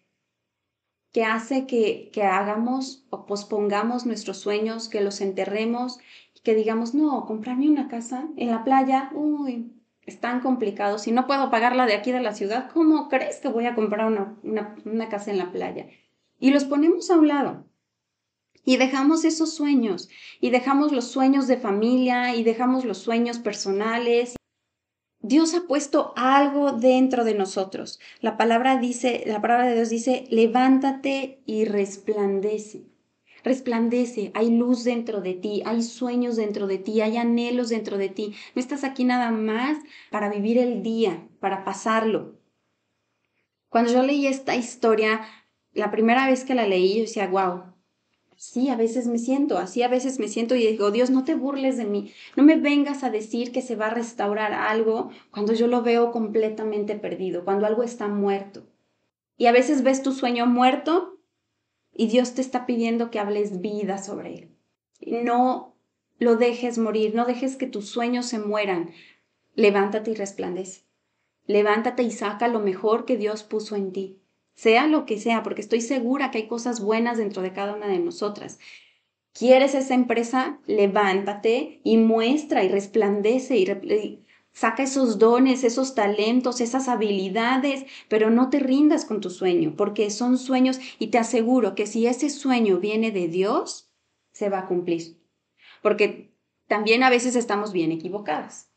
que 1.12 1.26
hace 1.26 1.68
que, 1.68 2.10
que 2.12 2.24
hagamos 2.24 3.06
o 3.12 3.26
pospongamos 3.26 4.06
nuestros 4.06 4.38
sueños, 4.38 4.90
que 4.90 5.02
los 5.02 5.22
enterremos, 5.22 6.00
que 6.44 6.56
digamos, 6.56 6.94
no, 6.94 7.26
comprarme 7.26 7.70
una 7.70 7.88
casa 7.88 8.28
en 8.36 8.50
la 8.50 8.64
playa, 8.64 9.12
uy, 9.14 9.72
es 10.06 10.20
tan 10.20 10.42
complicado, 10.42 10.98
si 10.98 11.12
no 11.12 11.28
puedo 11.28 11.50
pagarla 11.50 11.86
de 11.86 11.94
aquí 11.94 12.12
de 12.12 12.20
la 12.20 12.34
ciudad, 12.34 12.70
¿cómo 12.74 13.08
crees 13.10 13.40
que 13.40 13.48
voy 13.48 13.66
a 13.68 13.76
comprar 13.76 14.08
una, 14.08 14.38
una, 14.44 14.76
una 14.86 15.08
casa 15.08 15.32
en 15.32 15.38
la 15.38 15.52
playa? 15.52 15.88
Y 16.40 16.52
los 16.52 16.66
ponemos 16.66 17.10
a 17.10 17.18
un 17.18 17.28
lado. 17.28 17.66
Y 18.66 18.78
dejamos 18.78 19.26
esos 19.26 19.54
sueños, 19.54 20.10
y 20.40 20.50
dejamos 20.50 20.92
los 20.92 21.08
sueños 21.08 21.48
de 21.48 21.58
familia, 21.58 22.36
y 22.36 22.44
dejamos 22.44 22.86
los 22.86 22.98
sueños 22.98 23.40
personales. 23.40 24.36
Dios 25.20 25.54
ha 25.54 25.68
puesto 25.68 26.14
algo 26.16 26.74
dentro 26.74 27.24
de 27.24 27.34
nosotros. 27.34 28.00
La 28.20 28.38
palabra 28.38 28.78
dice, 28.78 29.24
la 29.26 29.42
palabra 29.42 29.68
de 29.68 29.76
Dios 29.76 29.90
dice, 29.90 30.26
levántate 30.30 31.42
y 31.46 31.66
resplandece. 31.66 32.86
Resplandece, 33.44 34.32
hay 34.36 34.56
luz 34.56 34.86
dentro 34.86 35.20
de 35.20 35.34
ti, 35.34 35.64
hay 35.66 35.84
sueños 35.84 36.38
dentro 36.38 36.66
de 36.66 36.78
ti, 36.78 37.02
hay 37.02 37.18
anhelos 37.18 37.70
dentro 37.70 37.98
de 37.98 38.08
ti. 38.08 38.34
No 38.56 38.62
estás 38.62 38.86
aquí 38.86 39.04
nada 39.04 39.32
más 39.32 39.78
para 40.12 40.30
vivir 40.30 40.58
el 40.58 40.82
día, 40.82 41.28
para 41.42 41.66
pasarlo. 41.66 42.40
Cuando 43.68 43.92
yo 43.92 44.04
leí 44.04 44.28
esta 44.28 44.56
historia, 44.56 45.22
la 45.74 45.92
primera 45.92 46.28
vez 46.28 46.46
que 46.46 46.56
la 46.56 46.68
leí, 46.68 46.96
yo 46.96 47.02
decía, 47.02 47.28
wow, 47.28 47.73
Sí, 48.46 48.68
a 48.68 48.76
veces 48.76 49.08
me 49.08 49.20
siento, 49.20 49.58
así 49.58 49.84
a 49.84 49.88
veces 49.88 50.20
me 50.20 50.28
siento 50.28 50.54
y 50.54 50.68
digo, 50.68 50.92
Dios, 50.92 51.10
no 51.10 51.24
te 51.24 51.34
burles 51.34 51.78
de 51.78 51.86
mí, 51.86 52.12
no 52.36 52.44
me 52.44 52.58
vengas 52.58 53.02
a 53.06 53.10
decir 53.10 53.54
que 53.54 53.62
se 53.62 53.78
va 53.78 53.88
a 53.88 53.94
restaurar 53.94 54.52
algo 54.52 55.12
cuando 55.32 55.54
yo 55.54 55.68
lo 55.68 55.82
veo 55.82 56.12
completamente 56.12 56.96
perdido, 56.96 57.46
cuando 57.46 57.66
algo 57.66 57.84
está 57.84 58.10
muerto. 58.10 58.68
Y 59.38 59.46
a 59.46 59.54
veces 59.54 59.82
ves 59.82 60.04
tu 60.04 60.12
sueño 60.12 60.46
muerto 60.46 61.22
y 61.94 62.08
Dios 62.08 62.34
te 62.34 62.42
está 62.42 62.66
pidiendo 62.66 63.12
que 63.12 63.20
hables 63.20 63.62
vida 63.62 63.98
sobre 63.98 64.34
él. 64.36 64.58
No 65.24 65.78
lo 66.20 66.36
dejes 66.36 66.78
morir, 66.78 67.16
no 67.16 67.24
dejes 67.24 67.56
que 67.56 67.68
tus 67.68 67.88
sueños 67.88 68.26
se 68.26 68.40
mueran. 68.40 68.92
Levántate 69.56 70.12
y 70.12 70.16
resplandece. 70.16 70.82
Levántate 71.46 72.04
y 72.04 72.12
saca 72.12 72.50
lo 72.50 72.60
mejor 72.60 73.06
que 73.06 73.16
Dios 73.16 73.44
puso 73.44 73.78
en 73.78 73.94
ti 73.94 74.23
sea 74.56 74.88
lo 74.88 75.06
que 75.06 75.20
sea, 75.20 75.44
porque 75.44 75.62
estoy 75.62 75.82
segura 75.82 76.32
que 76.32 76.40
hay 76.40 76.48
cosas 76.48 76.80
buenas 76.82 77.18
dentro 77.18 77.42
de 77.42 77.54
cada 77.54 77.76
una 77.76 77.88
de 77.88 78.00
nosotras. 78.00 78.60
¿Quieres 79.34 79.74
esa 79.74 79.96
empresa? 79.96 80.60
Levántate 80.68 81.82
y 81.84 81.98
muestra 81.98 82.64
y 82.64 82.70
resplandece 82.70 83.58
y, 83.58 84.24
saca 84.54 84.84
esos 84.84 85.18
dones, 85.18 85.64
esos 85.64 85.96
talentos, 85.96 86.62
esas 86.62 86.88
habilidades, 86.88 87.86
pero 88.08 88.30
no 88.30 88.52
te 88.52 88.60
rindas 88.60 89.06
con 89.06 89.20
tu 89.20 89.32
sueño, 89.32 89.74
porque 89.76 90.12
son 90.12 90.38
sueños 90.38 90.80
y 91.00 91.08
te 91.08 91.18
aseguro 91.18 91.74
que 91.74 91.88
si 91.88 92.06
ese 92.06 92.30
sueño 92.30 92.80
viene 92.80 93.12
de 93.12 93.28
Dios, 93.28 93.92
se 94.32 94.50
va 94.50 94.60
a 94.60 94.68
cumplir. 94.68 95.18
Porque 95.82 96.32
también 96.68 97.04
a 97.04 97.10
veces 97.10 97.36
estamos 97.36 97.74
bien 97.74 97.92
equivocadas. 97.92 98.70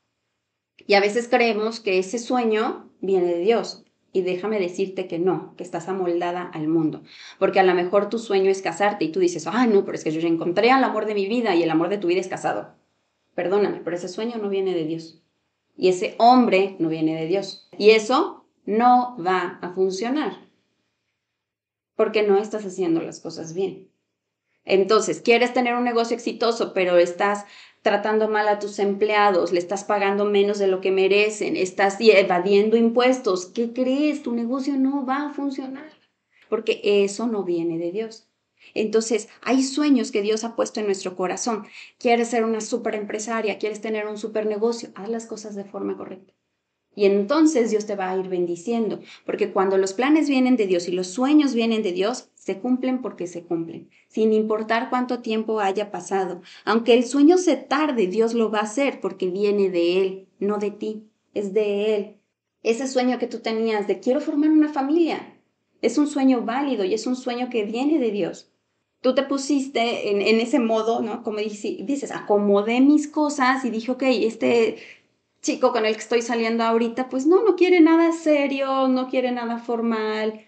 Y 0.87 0.95
a 0.95 1.01
veces 1.01 1.29
creemos 1.29 1.81
que 1.81 1.99
ese 1.99 2.19
sueño 2.19 2.91
viene 3.01 3.27
de 3.27 3.41
Dios. 3.41 3.86
Y 4.17 4.23
déjame 4.23 4.59
decirte 4.59 5.09
que 5.09 5.19
no, 5.19 5.53
que 5.59 5.63
estás 5.63 5.91
amoldada 5.91 6.41
al 6.41 6.69
mundo. 6.69 7.03
Porque 7.39 7.61
a 7.61 7.65
lo 7.65 7.75
mejor 7.75 8.09
tu 8.09 8.19
sueño 8.19 8.51
es 8.51 8.63
casarte 8.63 9.05
y 9.05 9.13
tú 9.13 9.21
dices, 9.21 9.47
ah, 9.47 9.67
no, 9.67 9.85
pero 9.85 9.95
es 9.95 10.05
que 10.05 10.11
yo 10.11 10.21
ya 10.21 10.29
encontré 10.29 10.71
al 10.71 10.83
amor 10.85 11.05
de 11.05 11.15
mi 11.15 11.27
vida 11.27 11.55
y 11.55 11.63
el 11.63 11.71
amor 11.71 11.91
de 11.91 11.99
tu 11.99 12.07
vida 12.07 12.21
es 12.21 12.29
casado. 12.29 12.73
Perdóname, 13.35 13.83
pero 13.85 13.95
ese 13.95 14.09
sueño 14.09 14.39
no 14.39 14.49
viene 14.49 14.73
de 14.73 14.87
Dios. 14.87 15.23
Y 15.77 15.89
ese 15.89 16.15
hombre 16.17 16.77
no 16.79 16.89
viene 16.89 17.15
de 17.15 17.27
Dios. 17.27 17.69
Y 17.77 17.91
eso 17.91 18.47
no 18.65 19.19
va 19.23 19.59
a 19.61 19.75
funcionar. 19.75 20.49
Porque 21.95 22.23
no 22.23 22.39
estás 22.39 22.65
haciendo 22.65 23.03
las 23.03 23.21
cosas 23.21 23.53
bien. 23.53 23.91
Entonces, 24.65 25.21
quieres 25.21 25.53
tener 25.53 25.75
un 25.75 25.85
negocio 25.85 26.17
exitoso, 26.17 26.73
pero 26.73 26.97
estás 26.97 27.45
tratando 27.87 28.29
mal 28.29 28.49
a 28.49 28.59
tus 28.59 28.81
empleados, 28.81 29.53
le 29.53 29.61
estás 29.61 29.85
pagando 29.85 30.25
menos 30.25 30.59
de 30.59 30.67
lo 30.67 30.81
que 30.81 30.91
merecen, 30.91 31.55
estás 31.57 31.99
evadiendo 32.01 32.77
impuestos. 32.77 33.47
¿Qué 33.47 33.73
crees? 33.73 34.25
Tu 34.25 34.33
negocio 34.35 34.77
no 34.77 35.07
va 35.07 35.27
a 35.27 35.33
funcionar, 35.33 35.93
porque 36.49 36.81
eso 36.83 37.29
no 37.29 37.45
viene 37.45 37.79
de 37.79 37.93
Dios. 37.93 38.27
Entonces, 38.75 39.29
hay 39.41 39.63
sueños 39.63 40.11
que 40.11 40.23
Dios 40.23 40.43
ha 40.43 40.57
puesto 40.57 40.81
en 40.81 40.87
nuestro 40.87 41.15
corazón. 41.15 41.65
Quieres 41.97 42.27
ser 42.27 42.45
una 42.45 42.61
super 42.61 42.97
empresaria, 42.97 43.57
quieres 43.59 43.81
tener 43.81 44.09
un 44.09 44.19
super 44.19 44.47
negocio, 44.47 44.89
haz 44.97 45.09
las 45.09 45.27
cosas 45.27 45.55
de 45.55 45.63
forma 45.63 45.97
correcta. 45.97 46.35
Y 46.97 47.05
entonces 47.05 47.71
Dios 47.71 47.87
te 47.87 47.95
va 47.95 48.11
a 48.11 48.17
ir 48.19 48.29
bendiciendo, 48.29 48.99
porque 49.25 49.53
cuando 49.53 49.79
los 49.79 49.93
planes 49.93 50.29
vienen 50.29 50.57
de 50.57 50.67
Dios 50.67 50.89
y 50.89 50.91
los 50.91 51.07
sueños 51.07 51.55
vienen 51.55 51.85
de 51.85 51.93
Dios, 51.93 52.31
se 52.47 52.61
cumplen 52.61 53.03
porque 53.03 53.27
se 53.27 53.43
cumplen, 53.43 53.91
sin 54.07 54.33
importar 54.33 54.89
cuánto 54.89 55.19
tiempo 55.19 55.59
haya 55.59 55.91
pasado. 55.91 56.43
Aunque 56.65 56.95
el 56.95 57.05
sueño 57.05 57.39
se 57.39 57.57
tarde, 57.57 58.07
Dios 58.07 58.35
lo 58.35 58.53
va 58.53 58.61
a 58.61 58.69
hacer 58.71 59.01
porque 59.01 59.29
viene 59.31 59.69
de 59.69 60.01
Él, 60.01 60.29
no 60.39 60.59
de 60.59 60.71
ti, 60.71 61.11
es 61.35 61.53
de 61.55 61.97
Él. 61.97 62.17
Ese 62.63 62.87
sueño 62.87 63.19
que 63.19 63.27
tú 63.27 63.41
tenías 63.41 63.89
de 63.89 63.99
quiero 63.99 64.21
formar 64.21 64.51
una 64.51 64.73
familia, 64.73 65.35
es 65.83 65.99
un 65.99 66.07
sueño 66.07 66.43
válido 66.43 66.85
y 66.85 66.95
es 66.95 67.09
un 67.09 67.17
sueño 67.17 67.51
que 67.51 67.65
viene 67.65 67.99
de 67.99 68.13
Dios 68.13 68.53
tú 69.03 69.15
te 69.15 69.23
pusiste 69.23 70.11
en, 70.11 70.41
ese 70.41 70.59
modo, 70.59 71.01
¿no? 71.01 71.23
Como 71.23 71.39
dices, 71.39 72.11
acomodé 72.11 72.81
mis 72.81 73.07
cosas 73.07 73.65
y 73.65 73.71
dije, 73.71 73.93
ok, 73.93 74.03
este 74.03 74.79
chico 75.43 75.71
con 75.71 75.87
el 75.87 75.95
que 75.95 76.01
estoy 76.01 76.23
saliendo 76.23 76.65
ahorita, 76.65 77.09
pues 77.09 77.25
no, 77.25 77.45
no 77.45 77.55
quiere 77.55 77.81
nada 77.81 78.11
serio, 78.11 78.89
no 78.89 79.09
quiere 79.09 79.31
nada 79.31 79.59
formal, 79.59 80.45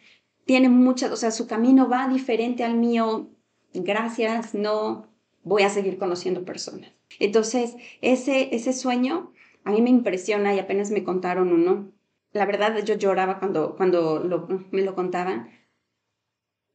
tiene 0.49 0.71
muchas, 0.71 1.13
o 1.13 1.17
sea, 1.17 1.31
su 1.31 1.47
camino 1.47 1.91
va 1.91 2.09
diferente 2.09 2.65
al 2.65 2.73
mío, 2.73 3.29
gracias, 3.75 4.55
no, 4.55 5.07
voy 5.43 5.63
a 5.63 5.69
seguir 5.69 5.99
conociendo 5.99 6.47
personas. 6.47 6.91
Entonces, 7.21 7.77
ese, 8.01 8.55
ese 8.57 8.73
sueño 8.73 9.31
a 9.65 9.73
mí 9.73 9.83
me 9.83 9.91
impresiona 9.91 10.55
y 10.55 10.59
apenas 10.59 10.91
me 10.91 11.05
contaron 11.05 11.53
uno. 11.53 11.93
La 12.33 12.47
verdad, 12.47 12.83
yo 12.83 12.95
lloraba 12.95 13.39
cuando, 13.39 13.77
cuando 13.77 14.49
me 14.71 14.81
lo 14.81 14.95
contaban. 14.95 15.51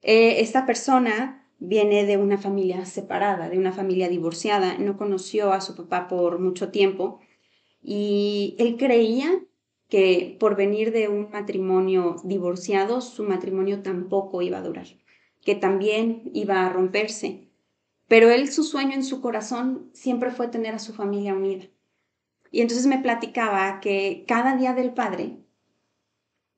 Eh, 0.03 0.41
esta 0.41 0.67
persona 0.67 1.49
viene 1.57 2.05
de 2.05 2.17
una 2.17 2.37
familia 2.37 2.85
separada, 2.85 3.49
de 3.49 3.57
una 3.57 3.71
familia 3.71 4.07
divorciada, 4.07 4.77
no 4.77 4.97
conoció 4.97 5.51
a 5.51 5.61
su 5.61 5.75
papá 5.75 6.07
por 6.07 6.37
mucho 6.37 6.69
tiempo 6.69 7.21
y 7.81 8.55
él 8.59 8.77
creía 8.77 9.31
que 9.93 10.37
por 10.39 10.55
venir 10.55 10.91
de 10.91 11.07
un 11.07 11.29
matrimonio 11.29 12.15
divorciado, 12.23 12.99
su 12.99 13.21
matrimonio 13.21 13.83
tampoco 13.83 14.41
iba 14.41 14.57
a 14.57 14.63
durar, 14.63 14.87
que 15.43 15.53
también 15.53 16.31
iba 16.33 16.65
a 16.65 16.69
romperse. 16.73 17.47
Pero 18.07 18.31
él, 18.31 18.51
su 18.51 18.63
sueño 18.63 18.93
en 18.95 19.03
su 19.03 19.21
corazón 19.21 19.91
siempre 19.93 20.31
fue 20.31 20.47
tener 20.47 20.73
a 20.73 20.79
su 20.79 20.95
familia 20.95 21.35
unida. 21.35 21.65
Y 22.49 22.61
entonces 22.61 22.87
me 22.87 22.97
platicaba 22.97 23.81
que 23.81 24.25
cada 24.27 24.57
día 24.57 24.73
del 24.73 24.95
padre, 24.95 25.37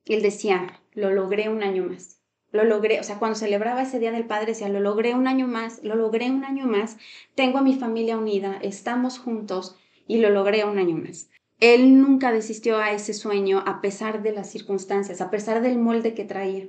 él 0.06 0.22
decía, 0.22 0.80
lo 0.94 1.10
logré 1.10 1.50
un 1.50 1.62
año 1.62 1.84
más 1.84 2.22
lo 2.52 2.64
logré, 2.64 3.00
o 3.00 3.02
sea, 3.02 3.18
cuando 3.18 3.36
celebraba 3.36 3.82
ese 3.82 3.98
Día 3.98 4.12
del 4.12 4.24
Padre, 4.24 4.46
decía, 4.46 4.70
lo 4.70 4.80
logré 4.80 5.14
un 5.14 5.26
año 5.26 5.46
más, 5.46 5.82
lo 5.82 5.94
logré 5.94 6.30
un 6.30 6.42
año 6.42 6.64
más, 6.64 6.96
tengo 7.34 7.58
a 7.58 7.62
mi 7.62 7.74
familia 7.74 8.16
unida, 8.16 8.58
estamos 8.62 9.18
juntos 9.18 9.76
y 10.06 10.18
lo 10.18 10.30
logré 10.30 10.64
un 10.64 10.78
año 10.78 10.96
más. 10.96 11.28
Él 11.58 12.00
nunca 12.00 12.32
desistió 12.32 12.78
a 12.78 12.92
ese 12.92 13.14
sueño 13.14 13.62
a 13.66 13.80
pesar 13.80 14.22
de 14.22 14.32
las 14.32 14.50
circunstancias, 14.50 15.20
a 15.20 15.30
pesar 15.30 15.62
del 15.62 15.78
molde 15.78 16.14
que 16.14 16.24
traía. 16.24 16.68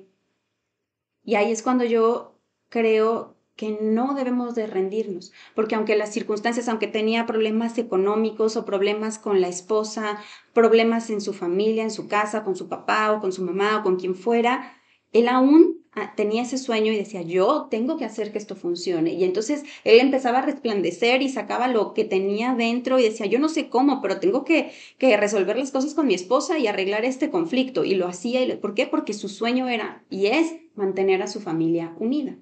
Y 1.23 1.35
ahí 1.35 1.51
es 1.51 1.61
cuando 1.61 1.83
yo 1.83 2.39
creo 2.69 3.35
que 3.57 3.77
no 3.81 4.13
debemos 4.13 4.55
de 4.55 4.67
rendirnos, 4.67 5.33
porque 5.55 5.75
aunque 5.75 5.97
las 5.97 6.13
circunstancias, 6.13 6.69
aunque 6.69 6.87
tenía 6.87 7.25
problemas 7.25 7.77
económicos 7.77 8.55
o 8.55 8.65
problemas 8.65 9.17
con 9.17 9.41
la 9.41 9.47
esposa, 9.47 10.19
problemas 10.53 11.09
en 11.09 11.19
su 11.19 11.33
familia, 11.33 11.83
en 11.83 11.91
su 11.91 12.07
casa, 12.07 12.43
con 12.43 12.55
su 12.55 12.69
papá 12.69 13.11
o 13.11 13.19
con 13.19 13.33
su 13.33 13.43
mamá 13.43 13.79
o 13.79 13.83
con 13.83 13.97
quien 13.97 14.15
fuera, 14.15 14.73
él 15.11 15.27
aún 15.27 15.83
tenía 16.15 16.43
ese 16.43 16.57
sueño 16.57 16.91
y 16.91 16.97
decía, 16.97 17.21
yo 17.21 17.67
tengo 17.69 17.97
que 17.97 18.05
hacer 18.05 18.31
que 18.31 18.37
esto 18.37 18.55
funcione. 18.55 19.13
Y 19.13 19.23
entonces 19.23 19.63
él 19.83 19.99
empezaba 19.99 20.39
a 20.39 20.41
resplandecer 20.41 21.21
y 21.21 21.29
sacaba 21.29 21.67
lo 21.67 21.93
que 21.93 22.05
tenía 22.05 22.53
dentro 22.53 22.99
y 22.99 23.03
decía, 23.03 23.25
yo 23.25 23.39
no 23.39 23.49
sé 23.49 23.69
cómo, 23.69 24.01
pero 24.01 24.19
tengo 24.19 24.43
que, 24.43 24.71
que 24.97 25.17
resolver 25.17 25.57
las 25.57 25.71
cosas 25.71 25.93
con 25.93 26.07
mi 26.07 26.13
esposa 26.13 26.57
y 26.59 26.67
arreglar 26.67 27.05
este 27.05 27.29
conflicto. 27.29 27.83
Y 27.83 27.95
lo 27.95 28.07
hacía. 28.07 28.43
Y 28.43 28.55
¿Por 28.57 28.73
qué? 28.73 28.87
Porque 28.87 29.13
su 29.13 29.29
sueño 29.29 29.67
era 29.67 30.05
y 30.09 30.27
es 30.27 30.55
mantener 30.75 31.21
a 31.21 31.27
su 31.27 31.39
familia 31.39 31.95
unida. 31.99 32.37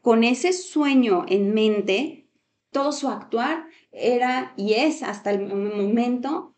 Con 0.00 0.24
ese 0.24 0.52
sueño 0.52 1.24
en 1.28 1.54
mente, 1.54 2.28
todo 2.70 2.92
su 2.92 3.08
actuar 3.08 3.66
era 3.92 4.54
y 4.56 4.74
es 4.74 5.02
hasta 5.02 5.30
el 5.30 5.46
momento 5.46 6.56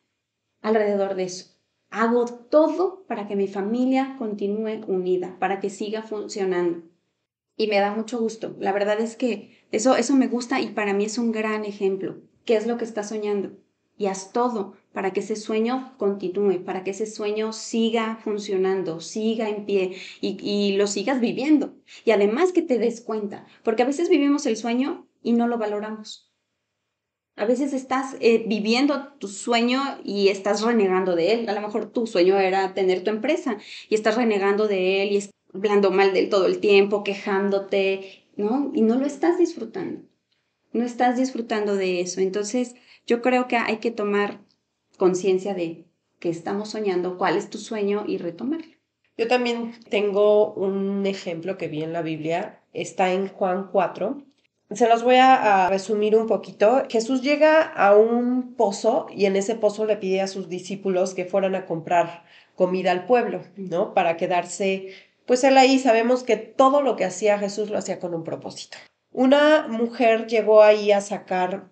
alrededor 0.62 1.14
de 1.14 1.24
eso. 1.24 1.54
Hago 1.96 2.24
todo 2.24 3.04
para 3.07 3.28
que 3.28 3.37
mi 3.37 3.46
familia 3.46 4.16
continúe 4.18 4.85
unida, 4.88 5.38
para 5.38 5.61
que 5.61 5.70
siga 5.70 6.02
funcionando. 6.02 6.83
Y 7.57 7.68
me 7.68 7.78
da 7.78 7.94
mucho 7.94 8.18
gusto. 8.18 8.57
La 8.59 8.72
verdad 8.72 8.98
es 8.98 9.14
que 9.14 9.64
eso, 9.70 9.94
eso 9.94 10.16
me 10.16 10.26
gusta 10.26 10.61
y 10.61 10.70
para 10.70 10.92
mí 10.92 11.04
es 11.04 11.18
un 11.18 11.30
gran 11.30 11.64
ejemplo. 11.64 12.16
¿Qué 12.44 12.57
es 12.57 12.66
lo 12.66 12.78
que 12.78 12.85
estás 12.85 13.11
soñando? 13.11 13.52
Y 13.96 14.07
haz 14.07 14.33
todo 14.33 14.74
para 14.92 15.12
que 15.12 15.20
ese 15.20 15.37
sueño 15.37 15.94
continúe, 15.96 16.64
para 16.64 16.83
que 16.83 16.90
ese 16.90 17.07
sueño 17.07 17.52
siga 17.52 18.18
funcionando, 18.24 18.98
siga 18.98 19.48
en 19.48 19.64
pie 19.64 19.94
y, 20.20 20.37
y 20.42 20.76
lo 20.76 20.88
sigas 20.88 21.20
viviendo. 21.20 21.76
Y 22.04 22.11
además 22.11 22.50
que 22.50 22.62
te 22.62 22.78
des 22.78 23.02
cuenta, 23.02 23.46
porque 23.62 23.85
a 23.85 23.87
veces 23.87 24.09
vivimos 24.09 24.46
el 24.46 24.57
sueño 24.57 25.07
y 25.22 25.33
no 25.33 25.46
lo 25.46 25.59
valoramos. 25.59 26.34
A 27.37 27.47
veces 27.47 27.73
estás 27.73 28.16
eh, 28.20 28.44
viviendo 28.47 29.09
tu 29.18 29.27
sueño 29.27 29.81
y 30.05 30.29
estás 30.29 30.62
renegando 30.62 31.16
de 31.16 31.33
él. 31.33 31.49
A 31.49 31.53
lo 31.53 31.61
mejor 31.61 31.90
tu 31.90 32.07
sueño 32.07 32.38
era 32.38 32.75
tener 32.75 33.03
tu 33.03 33.11
empresa 33.11 33.59
y 33.88 33.97
estás 33.97 34.16
renegando 34.16 34.68
de 34.68 35.03
él 35.03 35.12
y 35.12 35.31
hablando 35.53 35.90
mal 35.90 36.12
de 36.12 36.20
él 36.20 36.29
todo 36.29 36.47
el 36.47 36.61
tiempo, 36.61 37.03
quejándote, 37.03 38.25
¿no? 38.37 38.70
Y 38.73 38.83
no 38.83 38.97
lo 38.97 39.07
estás 39.07 39.38
disfrutando. 39.38 40.03
No 40.73 40.85
estás 40.85 41.16
disfrutando 41.16 41.75
de 41.75 42.01
eso. 42.01 42.20
Entonces, 42.20 42.77
yo 43.07 43.20
creo 43.20 43.49
que 43.49 43.57
hay 43.57 43.79
que 43.79 43.90
tomar 43.90 44.40
conciencia 44.97 45.55
de 45.55 45.87
que 46.20 46.29
estamos 46.29 46.70
soñando, 46.70 47.18
cuál 47.18 47.37
es 47.37 47.51
tu 47.51 47.59
sueño 47.59 48.05
y 48.07 48.18
retomarlo. 48.18 48.75
Yo 49.16 49.29
también 49.29 49.73
tengo 49.90 50.55
un 50.55 51.05
ejemplo 51.07 51.59
que 51.59 51.68
vi 51.68 51.83
en 51.83 51.92
la 51.92 52.03
Biblia. 52.03 52.62
Está 52.73 53.12
en 53.12 53.29
Juan 53.29 53.68
4 53.70 54.25
se 54.70 54.88
los 54.88 55.03
voy 55.03 55.16
a, 55.16 55.68
resumir 55.68 56.16
un 56.16 56.27
poquito. 56.27 56.85
Jesús 56.88 57.22
llega 57.22 57.62
a 57.62 57.94
un 57.94 58.55
pozo 58.55 59.07
y 59.11 59.27
en 59.27 59.37
ese 59.37 59.55
pozo 59.55 59.85
le 59.85 59.96
pide 59.96 60.20
a 60.20 60.27
sus 60.27 60.48
discípulos 60.48 61.14
que 61.14 61.24
fueran 61.24 61.55
a 61.55 61.66
comprar 61.66 62.24
comida 62.55 62.90
al 62.90 63.07
pueblo, 63.07 63.42
¿no? 63.57 63.94
Para 63.94 64.16
quedarse, 64.16 64.88
pues 65.27 65.44
él 65.44 65.59
ahí 65.59 65.79
sabemos 65.79 66.22
que 66.22 66.37
todo 66.37 66.83
lo 66.83 66.96
que 66.96 67.05
hacía 67.05 67.38
Jesús 67.38 67.70
lo 67.70 67.79
hacía 67.79 68.00
con 68.00 68.14
un 68.14 68.24
propósito. 68.24 68.79
Una 69.12 69.66
mujer 69.68 70.27
llegó 70.27 70.62
ahí 70.62 70.92
a 70.92 71.00
sacar 71.00 71.70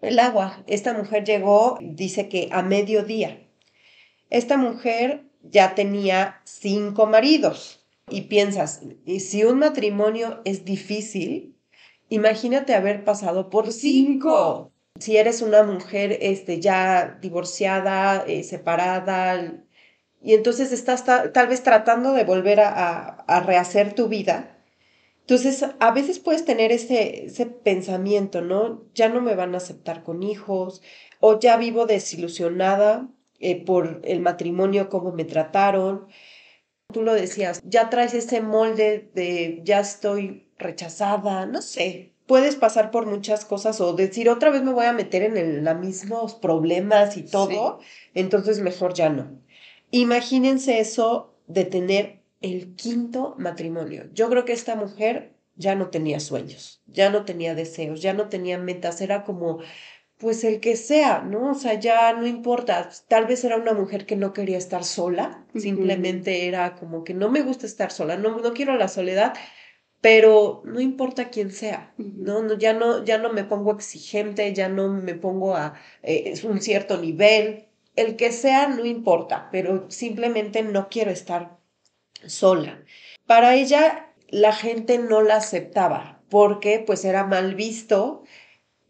el 0.00 0.18
agua. 0.18 0.62
Esta 0.66 0.92
mujer 0.92 1.24
llegó, 1.24 1.78
dice 1.80 2.28
que 2.28 2.48
a 2.52 2.62
mediodía. 2.62 3.46
Esta 4.30 4.56
mujer 4.56 5.24
ya 5.42 5.74
tenía 5.74 6.40
cinco 6.44 7.06
maridos. 7.06 7.86
Y 8.10 8.22
piensas, 8.22 8.80
si 9.18 9.44
un 9.44 9.58
matrimonio 9.58 10.40
es 10.44 10.64
difícil, 10.64 11.57
Imagínate 12.08 12.74
haber 12.74 13.04
pasado 13.04 13.50
por 13.50 13.72
cinco. 13.72 14.72
Si 14.98 15.16
eres 15.16 15.42
una 15.42 15.62
mujer 15.62 16.18
este, 16.20 16.60
ya 16.60 17.18
divorciada, 17.20 18.24
eh, 18.26 18.42
separada, 18.42 19.64
y 20.20 20.34
entonces 20.34 20.72
estás 20.72 21.04
tal 21.04 21.46
vez 21.48 21.62
tratando 21.62 22.12
de 22.12 22.24
volver 22.24 22.60
a, 22.60 23.24
rehacer 23.46 23.94
tu 23.94 24.08
vida. 24.08 24.58
Entonces, 25.20 25.64
a 25.78 25.90
veces 25.92 26.18
puedes 26.18 26.44
tener 26.44 26.72
ese, 26.72 27.26
ese 27.26 27.46
pensamiento, 27.46 28.40
¿no? 28.40 28.84
Ya 28.94 29.08
no 29.08 29.20
me 29.20 29.34
van 29.34 29.54
a 29.54 29.58
aceptar 29.58 30.02
con 30.02 30.22
hijos, 30.22 30.82
o 31.20 31.38
ya 31.38 31.56
vivo 31.56 31.86
desilusionada 31.86 33.08
eh, 33.38 33.64
por 33.64 34.00
el 34.04 34.20
matrimonio, 34.20 34.88
cómo 34.88 35.12
me 35.12 35.24
trataron. 35.24 36.08
Tú 36.92 37.02
lo 37.02 37.14
decías, 37.14 37.60
ya 37.64 37.90
traes 37.90 38.14
ese 38.14 38.40
molde 38.40 39.10
de 39.14 39.60
ya 39.64 39.80
estoy 39.80 40.47
rechazada, 40.58 41.46
no 41.46 41.62
sé. 41.62 42.12
Puedes 42.26 42.56
pasar 42.56 42.90
por 42.90 43.06
muchas 43.06 43.44
cosas 43.44 43.80
o 43.80 43.94
decir 43.94 44.28
otra 44.28 44.50
vez 44.50 44.62
me 44.62 44.72
voy 44.72 44.84
a 44.86 44.92
meter 44.92 45.22
en 45.22 45.64
los 45.64 45.78
mismos 45.78 46.34
problemas 46.34 47.16
y 47.16 47.22
todo, 47.22 47.80
entonces 48.12 48.60
mejor 48.60 48.92
ya 48.92 49.08
no. 49.08 49.40
Imagínense 49.90 50.80
eso 50.80 51.34
de 51.46 51.64
tener 51.64 52.20
el 52.42 52.74
quinto 52.74 53.34
matrimonio. 53.38 54.10
Yo 54.12 54.28
creo 54.28 54.44
que 54.44 54.52
esta 54.52 54.76
mujer 54.76 55.32
ya 55.56 55.74
no 55.74 55.88
tenía 55.88 56.20
sueños, 56.20 56.82
ya 56.86 57.10
no 57.10 57.24
tenía 57.24 57.54
deseos, 57.54 58.02
ya 58.02 58.12
no 58.12 58.28
tenía 58.28 58.58
metas, 58.58 59.00
era 59.00 59.24
como 59.24 59.60
pues 60.18 60.42
el 60.42 60.60
que 60.60 60.76
sea, 60.76 61.20
¿no? 61.20 61.52
O 61.52 61.54
sea, 61.54 61.74
ya 61.74 62.12
no 62.12 62.26
importa, 62.26 62.90
tal 63.06 63.26
vez 63.26 63.44
era 63.44 63.56
una 63.56 63.72
mujer 63.72 64.04
que 64.04 64.16
no 64.16 64.32
quería 64.32 64.58
estar 64.58 64.82
sola, 64.84 65.46
simplemente 65.54 66.48
era 66.48 66.74
como 66.74 67.04
que 67.04 67.14
no 67.14 67.30
me 67.30 67.42
gusta 67.42 67.66
estar 67.66 67.92
sola, 67.92 68.16
no, 68.16 68.36
no 68.38 68.52
quiero 68.52 68.76
la 68.76 68.88
soledad, 68.88 69.34
pero 70.00 70.62
no 70.64 70.80
importa 70.80 71.28
quién 71.30 71.50
sea, 71.50 71.92
¿no? 71.96 72.56
ya, 72.58 72.72
no 72.72 73.04
ya 73.04 73.18
no 73.18 73.32
me 73.32 73.44
pongo 73.44 73.72
exigente, 73.72 74.52
ya 74.54 74.68
no 74.68 74.88
me 74.88 75.14
pongo 75.14 75.56
a 75.56 75.74
eh, 76.02 76.34
un 76.44 76.60
cierto 76.60 76.98
nivel, 76.98 77.66
el 77.96 78.16
que 78.16 78.30
sea 78.30 78.68
no 78.68 78.84
importa, 78.84 79.48
pero 79.50 79.90
simplemente 79.90 80.62
no 80.62 80.88
quiero 80.88 81.10
estar 81.10 81.58
sola. 82.26 82.84
Para 83.26 83.56
ella 83.56 84.14
la 84.28 84.52
gente 84.52 84.98
no 84.98 85.22
la 85.22 85.36
aceptaba 85.36 86.22
porque 86.28 86.82
pues 86.86 87.04
era 87.04 87.24
mal 87.24 87.54
visto 87.54 88.22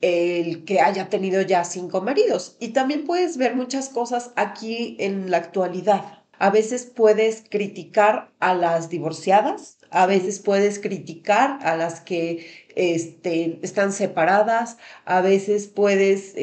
el 0.01 0.64
que 0.64 0.81
haya 0.81 1.09
tenido 1.09 1.42
ya 1.42 1.64
cinco 1.64 2.01
maridos. 2.01 2.57
Y 2.61 2.68
también 2.68 3.05
puedes 3.05 3.37
ver 3.37 3.55
muchas 3.55 3.88
cosas 3.88 4.33
aquí 4.37 4.97
en 5.01 5.31
la 5.31 5.38
actualidad. 5.38 6.25
A 6.38 6.51
veces 6.51 6.87
puedes 6.87 7.44
criticar 7.49 8.33
a 8.38 8.55
las 8.55 8.88
divorciadas, 8.88 9.78
a 9.90 10.07
veces 10.07 10.40
puedes 10.40 10.79
criticar 10.79 11.59
a 11.62 11.77
las 11.77 12.01
que 12.01 12.46
este, 12.77 13.59
están 13.62 13.92
separadas, 13.92 14.79
a 15.05 15.20
veces 15.20 15.66
puedes 15.66 16.35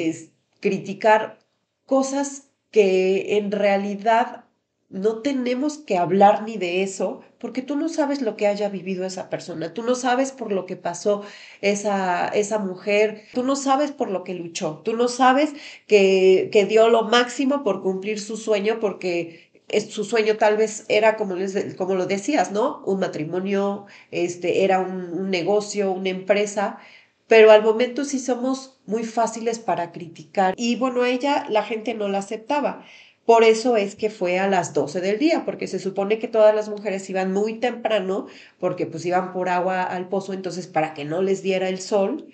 criticar 0.60 1.40
cosas 1.86 2.50
que 2.72 3.38
en 3.38 3.52
realidad 3.52 4.46
no 4.90 5.22
tenemos 5.22 5.78
que 5.78 5.98
hablar 5.98 6.44
ni 6.44 6.58
de 6.58 6.84
eso, 6.84 7.22
porque 7.40 7.62
tú 7.62 7.76
no 7.76 7.90
sabes 7.90 8.22
lo 8.22 8.38
que 8.38 8.48
haya 8.48 8.70
vivido 8.70 9.06
esa 9.06 9.30
persona, 9.30 9.74
tú 9.74 9.84
no 9.84 9.96
sabes 9.96 10.32
por 10.32 10.52
lo 10.52 10.66
que 10.66 10.76
pasó 10.76 11.24
esa, 11.62 12.28
esa 12.30 12.60
mujer, 12.60 13.24
tú 13.34 13.44
no 13.44 13.56
sabes 13.56 13.92
por 13.92 14.10
lo 14.10 14.24
que 14.24 14.34
luchó, 14.34 14.82
tú 14.84 14.96
no 14.96 15.08
sabes 15.08 15.54
que, 15.88 16.50
que 16.52 16.66
dio 16.66 16.90
lo 16.90 17.04
máximo 17.04 17.64
por 17.64 17.82
cumplir 17.82 18.20
su 18.20 18.38
sueño, 18.38 18.80
porque 18.80 19.52
su 19.90 20.04
sueño 20.04 20.38
tal 20.38 20.58
vez 20.58 20.86
era, 20.90 21.18
como, 21.18 21.36
como 21.78 21.96
lo 21.96 22.06
decías, 22.06 22.52
¿no? 22.52 22.84
Un 22.86 23.00
matrimonio, 23.00 23.86
este, 24.12 24.64
era 24.64 24.80
un, 24.80 25.12
un 25.14 25.30
negocio, 25.30 25.92
una 25.92 26.10
empresa, 26.10 26.80
pero 27.28 27.52
al 27.52 27.64
momento 27.64 28.06
sí 28.06 28.20
somos 28.20 28.80
muy 28.86 29.04
fáciles 29.04 29.60
para 29.60 29.92
criticar. 29.92 30.54
Y 30.58 30.76
bueno, 30.76 31.06
ella 31.06 31.46
la 31.50 31.64
gente 31.64 31.94
no 31.94 32.08
la 32.08 32.20
aceptaba. 32.20 32.86
Por 33.26 33.44
eso 33.44 33.76
es 33.76 33.96
que 33.96 34.12
fue 34.12 34.38
a 34.38 34.48
las 34.48 34.74
12 34.74 35.02
del 35.02 35.18
día, 35.18 35.46
porque 35.46 35.68
se 35.68 35.80
supone 35.80 36.20
que 36.20 36.28
todas 36.28 36.54
las 36.54 36.70
mujeres 36.70 37.10
iban 37.10 37.34
muy 37.34 37.56
temprano, 37.60 38.28
porque 38.60 38.86
pues 38.86 39.04
iban 39.06 39.34
por 39.34 39.50
agua 39.50 39.82
al 39.84 40.08
pozo, 40.10 40.34
entonces 40.34 40.68
para 40.68 40.94
que 40.94 41.06
no 41.06 41.24
les 41.24 41.42
diera 41.42 41.68
el 41.68 41.80
sol, 41.80 42.28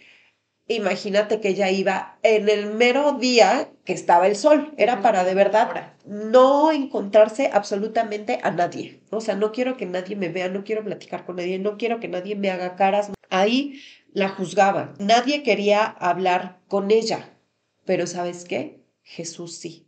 imagínate 0.73 1.39
que 1.39 1.49
ella 1.49 1.69
iba 1.69 2.17
en 2.23 2.49
el 2.49 2.73
mero 2.73 3.13
día 3.13 3.71
que 3.85 3.93
estaba 3.93 4.27
el 4.27 4.35
sol, 4.35 4.73
era 4.77 5.01
para 5.01 5.23
de 5.23 5.33
verdad 5.33 5.93
no 6.05 6.71
encontrarse 6.71 7.49
absolutamente 7.53 8.39
a 8.43 8.51
nadie. 8.51 9.01
O 9.09 9.21
sea, 9.21 9.35
no 9.35 9.51
quiero 9.51 9.77
que 9.77 9.85
nadie 9.85 10.15
me 10.15 10.29
vea, 10.29 10.49
no 10.49 10.63
quiero 10.63 10.83
platicar 10.83 11.25
con 11.25 11.37
nadie, 11.37 11.59
no 11.59 11.77
quiero 11.77 11.99
que 11.99 12.07
nadie 12.07 12.35
me 12.35 12.49
haga 12.49 12.75
caras. 12.75 13.11
Ahí 13.29 13.81
la 14.13 14.29
juzgaban, 14.29 14.93
nadie 14.99 15.43
quería 15.43 15.83
hablar 15.85 16.59
con 16.67 16.91
ella, 16.91 17.37
pero 17.85 18.07
¿sabes 18.07 18.45
qué? 18.45 18.81
Jesús 19.03 19.55
sí. 19.57 19.87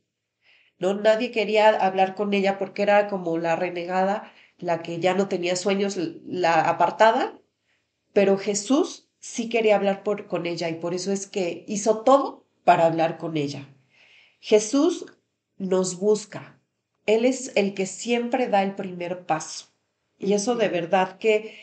¿no? 0.80 0.94
Nadie 0.94 1.32
quería 1.32 1.70
hablar 1.70 2.16
con 2.16 2.34
ella 2.34 2.58
porque 2.58 2.82
era 2.82 3.08
como 3.08 3.38
la 3.38 3.56
renegada, 3.56 4.32
la 4.58 4.82
que 4.82 5.00
ya 5.00 5.14
no 5.14 5.28
tenía 5.28 5.56
sueños, 5.56 5.98
la 6.26 6.62
apartada, 6.62 7.40
pero 8.14 8.38
Jesús 8.38 9.10
sí 9.24 9.48
quería 9.48 9.78
hablar 9.78 10.04
por, 10.04 10.28
con 10.28 10.46
ella 10.46 10.68
y 10.68 10.76
por 10.76 10.94
eso 10.94 11.14
es 11.14 11.28
que 11.28 11.64
hizo 11.66 12.02
todo 12.02 12.46
para 12.66 12.86
hablar 12.86 13.18
con 13.18 13.38
ella. 13.38 13.74
Jesús 14.42 15.06
nos 15.58 15.98
busca. 15.98 16.60
Él 17.06 17.24
es 17.24 17.54
el 17.56 17.74
que 17.74 17.86
siempre 17.86 18.50
da 18.50 18.64
el 18.64 18.76
primer 18.76 19.26
paso. 19.26 19.68
Y 20.20 20.34
eso 20.34 20.56
de 20.56 20.68
verdad 20.68 21.18
que, 21.20 21.58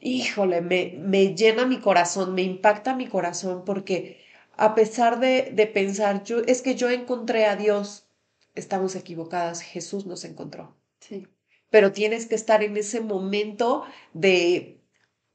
híjole, 0.00 0.60
me, 0.60 0.94
me 0.96 1.34
llena 1.34 1.66
mi 1.66 1.80
corazón, 1.80 2.34
me 2.34 2.42
impacta 2.42 2.94
mi 2.94 3.08
corazón 3.08 3.64
porque 3.64 4.20
a 4.56 4.76
pesar 4.76 5.18
de, 5.18 5.50
de 5.52 5.66
pensar, 5.66 6.22
yo, 6.22 6.38
es 6.46 6.62
que 6.62 6.76
yo 6.76 6.88
encontré 6.88 7.46
a 7.46 7.56
Dios, 7.56 8.06
estamos 8.54 8.94
equivocadas, 8.94 9.60
Jesús 9.60 10.06
nos 10.06 10.24
encontró. 10.24 10.76
Sí. 11.00 11.26
Pero 11.68 11.90
tienes 11.90 12.26
que 12.26 12.36
estar 12.36 12.62
en 12.62 12.76
ese 12.76 13.00
momento 13.00 13.84
de 14.12 14.75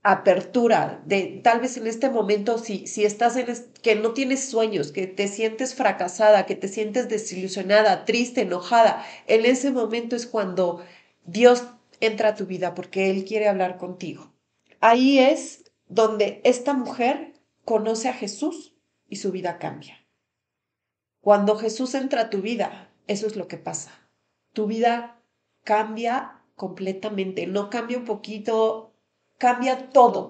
apertura, 0.03 1.01
de 1.05 1.41
tal 1.43 1.59
vez 1.59 1.77
en 1.77 1.85
este 1.85 2.09
momento, 2.09 2.57
si, 2.57 2.87
si 2.87 3.05
estás 3.05 3.35
en 3.35 3.47
que 3.83 3.95
no 3.95 4.13
tienes 4.13 4.43
sueños, 4.43 4.91
que 4.91 5.05
te 5.05 5.27
sientes 5.27 5.75
fracasada, 5.75 6.45
que 6.45 6.55
te 6.55 6.67
sientes 6.67 7.07
desilusionada, 7.07 8.05
triste, 8.05 8.41
enojada, 8.41 9.05
en 9.27 9.45
ese 9.45 9.71
momento 9.71 10.15
es 10.15 10.25
cuando 10.25 10.83
Dios 11.25 11.65
entra 11.99 12.29
a 12.29 12.35
tu 12.35 12.47
vida 12.47 12.73
porque 12.73 13.11
Él 13.11 13.25
quiere 13.25 13.47
hablar 13.47 13.77
contigo. 13.77 14.33
Ahí 14.79 15.19
es 15.19 15.71
donde 15.87 16.41
esta 16.43 16.73
mujer 16.73 17.33
conoce 17.63 18.09
a 18.09 18.13
Jesús 18.13 18.75
y 19.07 19.17
su 19.17 19.31
vida 19.31 19.59
cambia. 19.59 19.97
Cuando 21.19 21.55
Jesús 21.55 21.93
entra 21.93 22.21
a 22.21 22.29
tu 22.31 22.41
vida, 22.41 22.91
eso 23.05 23.27
es 23.27 23.35
lo 23.35 23.47
que 23.47 23.57
pasa. 23.57 23.91
Tu 24.53 24.65
vida 24.65 25.21
cambia 25.63 26.41
completamente, 26.55 27.45
no 27.45 27.69
cambia 27.69 27.99
un 27.99 28.05
poquito, 28.05 28.90
cambia 29.41 29.89
todo, 29.89 30.29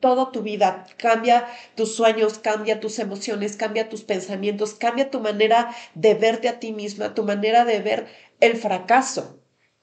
todo 0.00 0.28
tu 0.32 0.42
vida, 0.42 0.84
cambia 0.96 1.46
tus 1.76 1.94
sueños, 1.94 2.40
cambia 2.40 2.80
tus 2.80 2.98
emociones, 2.98 3.56
cambia 3.56 3.88
tus 3.88 4.02
pensamientos, 4.02 4.74
cambia 4.74 5.12
tu 5.12 5.20
manera 5.20 5.72
de 5.94 6.14
verte 6.14 6.48
a 6.48 6.58
ti 6.58 6.72
misma, 6.72 7.14
tu 7.14 7.22
manera 7.22 7.64
de 7.64 7.78
ver 7.78 8.08
el 8.40 8.56
fracaso, 8.56 9.38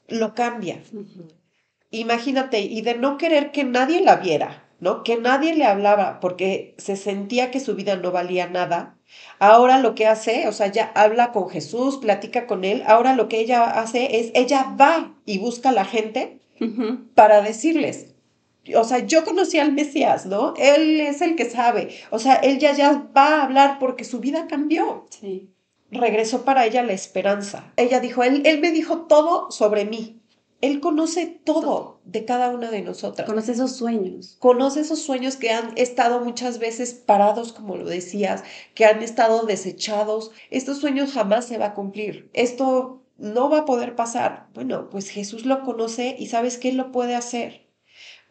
lo 0.09 0.35
cambia. 0.35 0.81
Imagínate, 1.89 2.59
y 2.59 2.81
de 2.81 2.95
no 2.95 3.17
querer 3.17 3.53
que 3.53 3.63
nadie 3.63 4.01
la 4.01 4.17
viera, 4.17 4.67
¿no? 4.81 5.03
Que 5.03 5.15
nadie 5.15 5.55
le 5.55 5.63
hablaba 5.63 6.19
porque 6.19 6.75
se 6.77 6.97
sentía 6.97 7.51
que 7.51 7.61
su 7.61 7.75
vida 7.75 7.95
no 7.95 8.11
valía 8.11 8.47
nada, 8.47 8.97
Ahora 9.39 9.79
lo 9.79 9.95
que 9.95 10.07
hace, 10.07 10.47
o 10.47 10.51
sea, 10.51 10.67
ya 10.67 10.91
habla 10.95 11.31
con 11.31 11.47
Jesús, 11.49 11.97
platica 11.97 12.47
con 12.47 12.65
él. 12.65 12.83
Ahora 12.87 13.15
lo 13.15 13.29
que 13.29 13.39
ella 13.39 13.63
hace 13.63 14.19
es, 14.19 14.31
ella 14.33 14.75
va 14.79 15.13
y 15.25 15.37
busca 15.37 15.69
a 15.69 15.71
la 15.73 15.85
gente 15.85 16.39
para 17.13 17.41
decirles, 17.41 18.14
o 18.73 18.83
sea, 18.83 18.99
yo 18.99 19.23
conocí 19.23 19.59
al 19.59 19.73
Mesías, 19.73 20.25
¿no? 20.25 20.53
Él 20.57 20.99
es 21.01 21.21
el 21.21 21.35
que 21.35 21.49
sabe. 21.49 21.89
O 22.09 22.19
sea, 22.19 22.35
él 22.35 22.59
ya, 22.59 22.73
ya 22.73 23.09
va 23.15 23.35
a 23.35 23.43
hablar 23.43 23.77
porque 23.79 24.03
su 24.03 24.19
vida 24.19 24.47
cambió. 24.47 25.05
Sí. 25.09 25.51
Regresó 25.91 26.43
para 26.43 26.65
ella 26.65 26.83
la 26.83 26.93
esperanza. 26.93 27.71
Ella 27.77 27.99
dijo, 27.99 28.23
él, 28.23 28.41
él 28.45 28.59
me 28.59 28.71
dijo 28.71 29.01
todo 29.01 29.51
sobre 29.51 29.85
mí. 29.85 30.21
Él 30.61 30.79
conoce 30.79 31.27
todo 31.27 31.99
de 32.05 32.25
cada 32.25 32.49
una 32.49 32.71
de 32.71 32.81
nosotras. 32.81 33.27
Conoce 33.27 33.51
esos 33.51 33.75
sueños. 33.75 34.37
Conoce 34.39 34.79
esos 34.79 34.99
sueños 34.99 35.35
que 35.35 35.51
han 35.51 35.77
estado 35.77 36.21
muchas 36.21 36.59
veces 36.59 36.93
parados, 36.93 37.53
como 37.53 37.75
lo 37.75 37.85
decías, 37.85 38.43
que 38.73 38.85
han 38.85 39.03
estado 39.03 39.45
desechados. 39.45 40.31
Estos 40.49 40.79
sueños 40.79 41.11
jamás 41.11 41.45
se 41.45 41.57
va 41.57 41.67
a 41.67 41.73
cumplir. 41.73 42.29
Esto 42.33 43.03
no 43.17 43.49
va 43.49 43.59
a 43.59 43.65
poder 43.65 43.95
pasar. 43.95 44.47
Bueno, 44.53 44.89
pues 44.89 45.09
Jesús 45.09 45.45
lo 45.45 45.63
conoce 45.63 46.15
y 46.17 46.27
sabes 46.27 46.57
que 46.57 46.69
Él 46.69 46.77
lo 46.77 46.91
puede 46.91 47.15
hacer. 47.15 47.64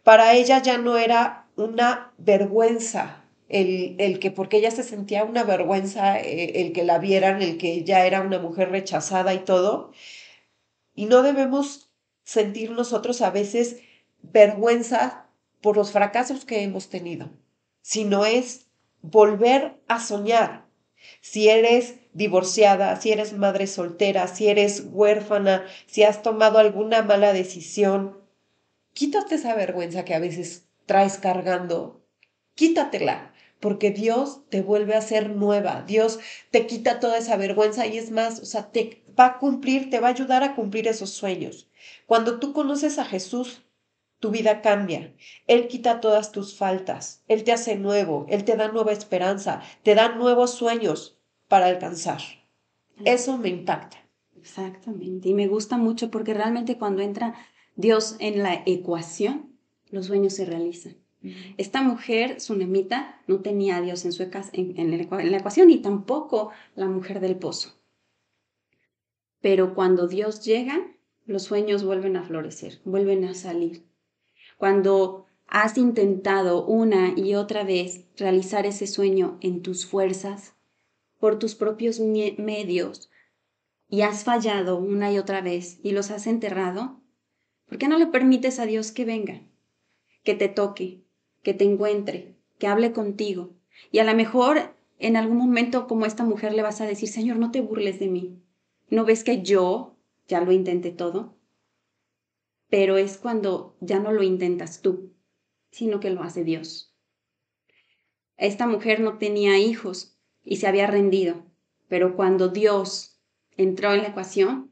Para 0.04 0.34
ella 0.34 0.62
ya 0.62 0.78
no 0.78 0.96
era 0.98 1.48
una 1.56 2.12
vergüenza 2.18 3.24
el, 3.48 3.96
el, 3.98 4.18
que 4.18 4.30
porque 4.30 4.58
ella 4.58 4.70
se 4.70 4.82
sentía 4.82 5.24
una 5.24 5.44
vergüenza, 5.44 6.18
eh, 6.18 6.60
el 6.62 6.72
que 6.72 6.84
la 6.84 6.98
vieran, 6.98 7.42
el 7.42 7.58
que 7.58 7.84
ya 7.84 8.06
era 8.06 8.20
una 8.20 8.38
mujer 8.38 8.70
rechazada 8.70 9.34
y 9.34 9.40
todo. 9.40 9.92
Y 10.94 11.06
no 11.06 11.22
debemos 11.22 11.90
sentir 12.22 12.70
nosotros 12.70 13.22
a 13.22 13.30
veces 13.30 13.78
vergüenza 14.22 15.26
por 15.60 15.76
los 15.76 15.92
fracasos 15.92 16.44
que 16.44 16.62
hemos 16.62 16.88
tenido, 16.88 17.30
sino 17.80 18.24
es 18.24 18.66
volver 19.02 19.80
a 19.88 20.00
soñar. 20.00 20.66
Si 21.20 21.48
eres 21.48 21.96
divorciada, 22.12 22.96
si 23.00 23.12
eres 23.12 23.34
madre 23.34 23.66
soltera, 23.66 24.26
si 24.26 24.48
eres 24.48 24.84
huérfana, 24.90 25.64
si 25.86 26.02
has 26.02 26.22
tomado 26.22 26.58
alguna 26.58 27.02
mala 27.02 27.32
decisión, 27.32 28.23
quítate 28.94 29.34
esa 29.34 29.54
vergüenza 29.54 30.04
que 30.04 30.14
a 30.14 30.18
veces 30.18 30.66
traes 30.86 31.18
cargando, 31.18 32.06
quítatela, 32.54 33.32
porque 33.60 33.90
Dios 33.90 34.42
te 34.48 34.62
vuelve 34.62 34.94
a 34.94 35.02
ser 35.02 35.30
nueva, 35.30 35.82
Dios 35.86 36.20
te 36.50 36.66
quita 36.66 37.00
toda 37.00 37.18
esa 37.18 37.36
vergüenza 37.36 37.86
y 37.86 37.98
es 37.98 38.10
más, 38.10 38.40
o 38.40 38.46
sea, 38.46 38.70
te 38.70 39.04
va 39.18 39.26
a 39.26 39.38
cumplir, 39.38 39.90
te 39.90 40.00
va 40.00 40.08
a 40.08 40.10
ayudar 40.10 40.42
a 40.42 40.54
cumplir 40.54 40.88
esos 40.88 41.10
sueños. 41.10 41.68
Cuando 42.06 42.38
tú 42.38 42.52
conoces 42.52 42.98
a 42.98 43.04
Jesús, 43.04 43.62
tu 44.20 44.30
vida 44.30 44.62
cambia. 44.62 45.14
Él 45.46 45.68
quita 45.68 46.00
todas 46.00 46.32
tus 46.32 46.56
faltas. 46.56 47.22
Él 47.28 47.44
te 47.44 47.52
hace 47.52 47.76
nuevo. 47.76 48.24
Él 48.30 48.44
te 48.44 48.56
da 48.56 48.68
nueva 48.68 48.92
esperanza. 48.92 49.60
Te 49.82 49.94
da 49.94 50.14
nuevos 50.14 50.54
sueños 50.54 51.18
para 51.46 51.66
alcanzar. 51.66 52.20
Eso 53.04 53.36
me 53.36 53.50
impacta. 53.50 53.98
Exactamente. 54.34 55.28
Y 55.28 55.34
me 55.34 55.46
gusta 55.46 55.76
mucho 55.76 56.10
porque 56.10 56.32
realmente 56.32 56.78
cuando 56.78 57.02
entra 57.02 57.34
Dios 57.76 58.16
en 58.18 58.42
la 58.42 58.62
ecuación, 58.66 59.56
los 59.90 60.06
sueños 60.06 60.34
se 60.34 60.44
realizan. 60.44 60.96
Esta 61.56 61.80
mujer, 61.80 62.40
Sunemita, 62.40 63.22
no 63.26 63.40
tenía 63.40 63.76
a 63.76 63.80
Dios 63.80 64.04
en, 64.04 64.12
su, 64.12 64.22
en, 64.22 64.78
en 64.78 65.30
la 65.30 65.38
ecuación 65.38 65.70
y 65.70 65.78
tampoco 65.78 66.50
la 66.76 66.86
mujer 66.86 67.20
del 67.20 67.36
pozo. 67.36 67.72
Pero 69.40 69.74
cuando 69.74 70.06
Dios 70.06 70.44
llega, 70.44 70.86
los 71.24 71.44
sueños 71.44 71.82
vuelven 71.82 72.16
a 72.16 72.24
florecer, 72.24 72.80
vuelven 72.84 73.24
a 73.24 73.34
salir. 73.34 73.86
Cuando 74.58 75.26
has 75.46 75.78
intentado 75.78 76.66
una 76.66 77.14
y 77.16 77.34
otra 77.34 77.64
vez 77.64 78.04
realizar 78.16 78.66
ese 78.66 78.86
sueño 78.86 79.38
en 79.40 79.62
tus 79.62 79.86
fuerzas, 79.86 80.54
por 81.18 81.38
tus 81.38 81.54
propios 81.54 82.00
medios, 82.00 83.10
y 83.88 84.02
has 84.02 84.24
fallado 84.24 84.76
una 84.76 85.12
y 85.12 85.18
otra 85.18 85.40
vez 85.40 85.78
y 85.82 85.92
los 85.92 86.10
has 86.10 86.26
enterrado, 86.26 87.00
¿por 87.74 87.80
qué 87.80 87.88
no 87.88 87.98
le 87.98 88.06
permites 88.06 88.60
a 88.60 88.66
Dios 88.66 88.92
que 88.92 89.04
venga, 89.04 89.42
que 90.22 90.36
te 90.36 90.46
toque, 90.46 91.02
que 91.42 91.54
te 91.54 91.64
encuentre, 91.64 92.36
que 92.60 92.68
hable 92.68 92.92
contigo? 92.92 93.56
Y 93.90 93.98
a 93.98 94.04
lo 94.04 94.14
mejor 94.14 94.76
en 95.00 95.16
algún 95.16 95.38
momento 95.38 95.88
como 95.88 96.06
esta 96.06 96.22
mujer 96.22 96.54
le 96.54 96.62
vas 96.62 96.80
a 96.80 96.86
decir, 96.86 97.08
Señor, 97.08 97.38
no 97.38 97.50
te 97.50 97.62
burles 97.62 97.98
de 97.98 98.06
mí. 98.06 98.40
¿No 98.90 99.04
ves 99.04 99.24
que 99.24 99.42
yo 99.42 99.96
ya 100.28 100.40
lo 100.40 100.52
intenté 100.52 100.92
todo? 100.92 101.36
Pero 102.68 102.96
es 102.96 103.18
cuando 103.18 103.76
ya 103.80 103.98
no 103.98 104.12
lo 104.12 104.22
intentas 104.22 104.80
tú, 104.80 105.12
sino 105.72 105.98
que 105.98 106.10
lo 106.10 106.22
hace 106.22 106.44
Dios. 106.44 106.94
Esta 108.36 108.68
mujer 108.68 109.00
no 109.00 109.18
tenía 109.18 109.58
hijos 109.58 110.16
y 110.44 110.58
se 110.58 110.68
había 110.68 110.86
rendido, 110.86 111.44
pero 111.88 112.14
cuando 112.14 112.50
Dios 112.50 113.20
entró 113.56 113.92
en 113.92 114.02
la 114.02 114.10
ecuación, 114.10 114.70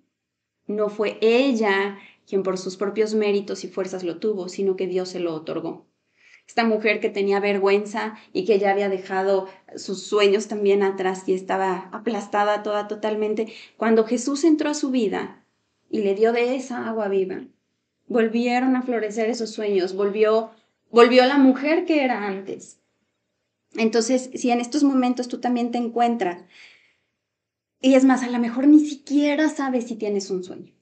no 0.69 0.89
fue 0.89 1.19
ella 1.21 1.99
quien 2.27 2.43
por 2.43 2.59
sus 2.59 2.77
propios 2.77 3.15
méritos 3.15 3.65
y 3.65 3.69
fuerzas 3.69 4.05
lo 4.05 4.19
tuvo, 4.19 4.49
sino 4.49 4.77
que 4.77 4.87
Dios 4.87 5.11
se 5.11 5.21
lo 5.21 5.35
otorgó. 5.35 5.87
Esta 6.47 6.65
mujer 6.65 7.01
que 7.01 7.09
tenía 7.09 7.41
vergüenza 7.41 8.17
y 8.33 8.45
que 8.45 8.59
ya 8.59 8.73
había 8.73 8.89
dejado 8.89 9.49
sus 9.77 10.03
sueños 10.03 10.49
también 10.49 10.83
atrás 10.83 11.29
y 11.29 11.35
estaba 11.35 11.89
aplastada 11.93 12.63
toda 12.63 12.89
totalmente, 12.89 13.53
cuando 13.77 14.05
Jesús 14.05 14.45
entró 14.45 14.71
a 14.71 14.75
su 14.75 14.91
vida 14.91 15.45
y 15.89 16.03
le 16.03 16.15
dio 16.15 16.33
de 16.33 16.57
esa 16.57 16.89
agua 16.89 17.09
viva, 17.09 17.45
volvieron 18.09 18.77
a 18.77 18.83
florecer 18.83 19.31
esos 19.31 19.51
sueños, 19.51 19.95
volvió, 19.95 20.51
volvió 20.91 21.25
la 21.27 21.39
mujer 21.39 21.85
que 21.85 22.05
era 22.05 22.27
antes. 22.27 22.81
Entonces, 23.75 24.31
si 24.35 24.51
en 24.51 24.61
estos 24.61 24.85
momentos 24.85 25.29
tú 25.29 25.41
también 25.41 25.71
te 25.71 25.79
encuentras, 25.79 26.45
y 27.81 27.95
es 27.95 28.05
más, 28.05 28.23
a 28.23 28.31
lo 28.31 28.39
mejor 28.39 28.69
ni 28.69 28.81
siquiera 28.81 29.49
sabes 29.49 29.87
si 29.89 29.97
tienes 29.97 30.31
un 30.31 30.45
sueño, 30.45 30.73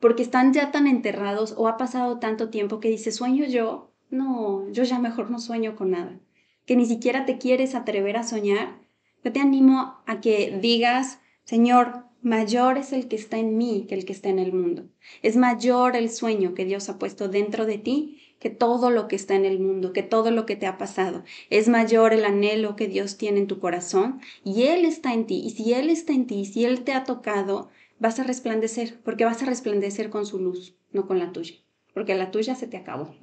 porque 0.00 0.22
están 0.22 0.52
ya 0.52 0.72
tan 0.72 0.86
enterrados 0.86 1.54
o 1.56 1.68
ha 1.68 1.76
pasado 1.76 2.18
tanto 2.18 2.50
tiempo 2.50 2.80
que 2.80 2.88
dices, 2.88 3.16
sueño 3.16 3.44
yo, 3.44 3.92
no, 4.10 4.68
yo 4.72 4.82
ya 4.82 4.98
mejor 4.98 5.30
no 5.30 5.38
sueño 5.38 5.76
con 5.76 5.92
nada, 5.92 6.18
que 6.66 6.76
ni 6.76 6.86
siquiera 6.86 7.26
te 7.26 7.38
quieres 7.38 7.74
atrever 7.74 8.16
a 8.16 8.24
soñar, 8.24 8.80
yo 9.22 9.32
te 9.32 9.40
animo 9.40 9.98
a 10.06 10.20
que 10.20 10.58
digas, 10.60 11.20
Señor, 11.44 12.04
mayor 12.22 12.78
es 12.78 12.92
el 12.92 13.08
que 13.08 13.16
está 13.16 13.38
en 13.38 13.56
mí 13.56 13.86
que 13.88 13.94
el 13.94 14.04
que 14.04 14.12
está 14.12 14.28
en 14.28 14.38
el 14.38 14.52
mundo. 14.52 14.88
Es 15.22 15.36
mayor 15.36 15.96
el 15.96 16.10
sueño 16.10 16.54
que 16.54 16.64
Dios 16.64 16.88
ha 16.88 16.98
puesto 16.98 17.28
dentro 17.28 17.66
de 17.66 17.78
ti 17.78 18.20
que 18.38 18.50
todo 18.50 18.90
lo 18.90 19.06
que 19.06 19.16
está 19.16 19.34
en 19.34 19.44
el 19.44 19.60
mundo, 19.60 19.92
que 19.92 20.02
todo 20.02 20.30
lo 20.30 20.46
que 20.46 20.56
te 20.56 20.66
ha 20.66 20.78
pasado. 20.78 21.22
Es 21.50 21.68
mayor 21.68 22.14
el 22.14 22.24
anhelo 22.24 22.74
que 22.74 22.88
Dios 22.88 23.18
tiene 23.18 23.38
en 23.38 23.46
tu 23.46 23.60
corazón 23.60 24.20
y 24.42 24.62
Él 24.62 24.86
está 24.86 25.12
en 25.12 25.26
ti. 25.26 25.42
Y 25.44 25.50
si 25.50 25.74
Él 25.74 25.90
está 25.90 26.14
en 26.14 26.26
ti, 26.26 26.46
si 26.46 26.64
Él 26.64 26.82
te 26.82 26.94
ha 26.94 27.04
tocado, 27.04 27.68
vas 28.00 28.18
a 28.18 28.24
resplandecer, 28.24 28.98
porque 29.04 29.24
vas 29.24 29.40
a 29.42 29.46
resplandecer 29.46 30.10
con 30.10 30.26
su 30.26 30.40
luz, 30.40 30.74
no 30.90 31.06
con 31.06 31.20
la 31.20 31.30
tuya, 31.30 31.54
porque 31.94 32.16
la 32.16 32.32
tuya 32.32 32.56
se 32.56 32.66
te 32.66 32.76
acabó. 32.76 33.14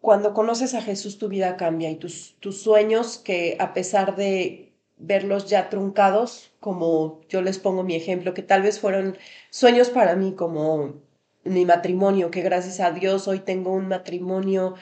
Cuando 0.00 0.34
conoces 0.34 0.74
a 0.74 0.82
Jesús 0.82 1.18
tu 1.18 1.28
vida 1.28 1.56
cambia 1.56 1.90
y 1.90 1.96
tus, 1.96 2.36
tus 2.38 2.62
sueños 2.62 3.18
que 3.18 3.56
a 3.58 3.74
pesar 3.74 4.14
de 4.14 4.72
verlos 4.96 5.48
ya 5.48 5.70
truncados, 5.70 6.52
como 6.60 7.22
yo 7.28 7.42
les 7.42 7.58
pongo 7.58 7.82
mi 7.82 7.96
ejemplo, 7.96 8.34
que 8.34 8.42
tal 8.42 8.62
vez 8.62 8.78
fueron 8.78 9.16
sueños 9.50 9.90
para 9.90 10.14
mí 10.14 10.34
como 10.34 10.94
mi 11.42 11.64
matrimonio, 11.64 12.30
que 12.30 12.42
gracias 12.42 12.80
a 12.80 12.90
Dios 12.90 13.26
hoy 13.26 13.40
tengo 13.40 13.72
un 13.72 13.88
matrimonio, 13.88 14.74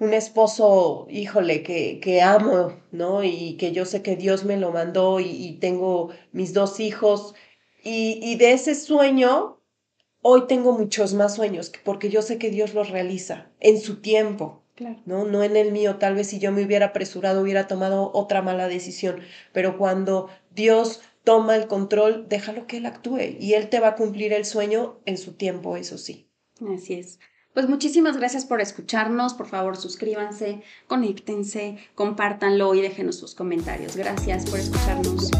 un 0.00 0.14
esposo, 0.14 1.06
híjole, 1.10 1.62
que, 1.62 2.00
que 2.00 2.22
amo, 2.22 2.72
¿no? 2.90 3.22
Y 3.22 3.56
que 3.58 3.72
yo 3.72 3.84
sé 3.84 4.02
que 4.02 4.16
Dios 4.16 4.44
me 4.44 4.56
lo 4.56 4.72
mandó 4.72 5.20
y, 5.20 5.58
tengo 5.60 6.10
mis 6.32 6.54
dos 6.54 6.80
hijos. 6.80 7.34
Y, 7.82 8.20
y 8.22 8.36
de 8.36 8.52
ese 8.52 8.74
sueño 8.74 9.60
Hoy 10.22 10.46
tengo 10.46 10.76
muchos 10.76 11.14
más 11.14 11.36
sueños 11.36 11.72
porque 11.82 12.10
yo 12.10 12.20
sé 12.20 12.36
que 12.36 12.50
Dios 12.50 12.74
los 12.74 12.90
realiza 12.90 13.50
en 13.58 13.80
su 13.80 14.02
tiempo, 14.02 14.62
¿no? 15.06 15.24
No 15.24 15.42
en 15.42 15.56
el 15.56 15.72
mío. 15.72 15.96
Tal 15.96 16.14
vez 16.14 16.26
si 16.28 16.38
yo 16.38 16.52
me 16.52 16.62
hubiera 16.62 16.86
apresurado 16.86 17.40
hubiera 17.40 17.66
tomado 17.66 18.10
otra 18.12 18.42
mala 18.42 18.68
decisión, 18.68 19.20
pero 19.54 19.78
cuando 19.78 20.28
Dios 20.54 21.00
toma 21.24 21.56
el 21.56 21.68
control, 21.68 22.26
déjalo 22.28 22.66
que 22.66 22.78
Él 22.78 22.86
actúe 22.86 23.36
y 23.38 23.54
Él 23.54 23.70
te 23.70 23.80
va 23.80 23.88
a 23.88 23.96
cumplir 23.96 24.34
el 24.34 24.44
sueño 24.44 24.98
en 25.06 25.16
su 25.16 25.32
tiempo, 25.32 25.76
eso 25.78 25.96
sí. 25.96 26.28
Así 26.74 26.94
es. 26.94 27.18
Pues 27.54 27.66
muchísimas 27.66 28.18
gracias 28.18 28.44
por 28.44 28.60
escucharnos. 28.60 29.32
Por 29.32 29.46
favor, 29.46 29.78
suscríbanse, 29.78 30.62
conéctense, 30.86 31.78
compártanlo 31.94 32.74
y 32.74 32.82
déjenos 32.82 33.16
sus 33.16 33.34
comentarios. 33.34 33.96
Gracias 33.96 34.48
por 34.48 34.58
escucharnos. 34.58 35.30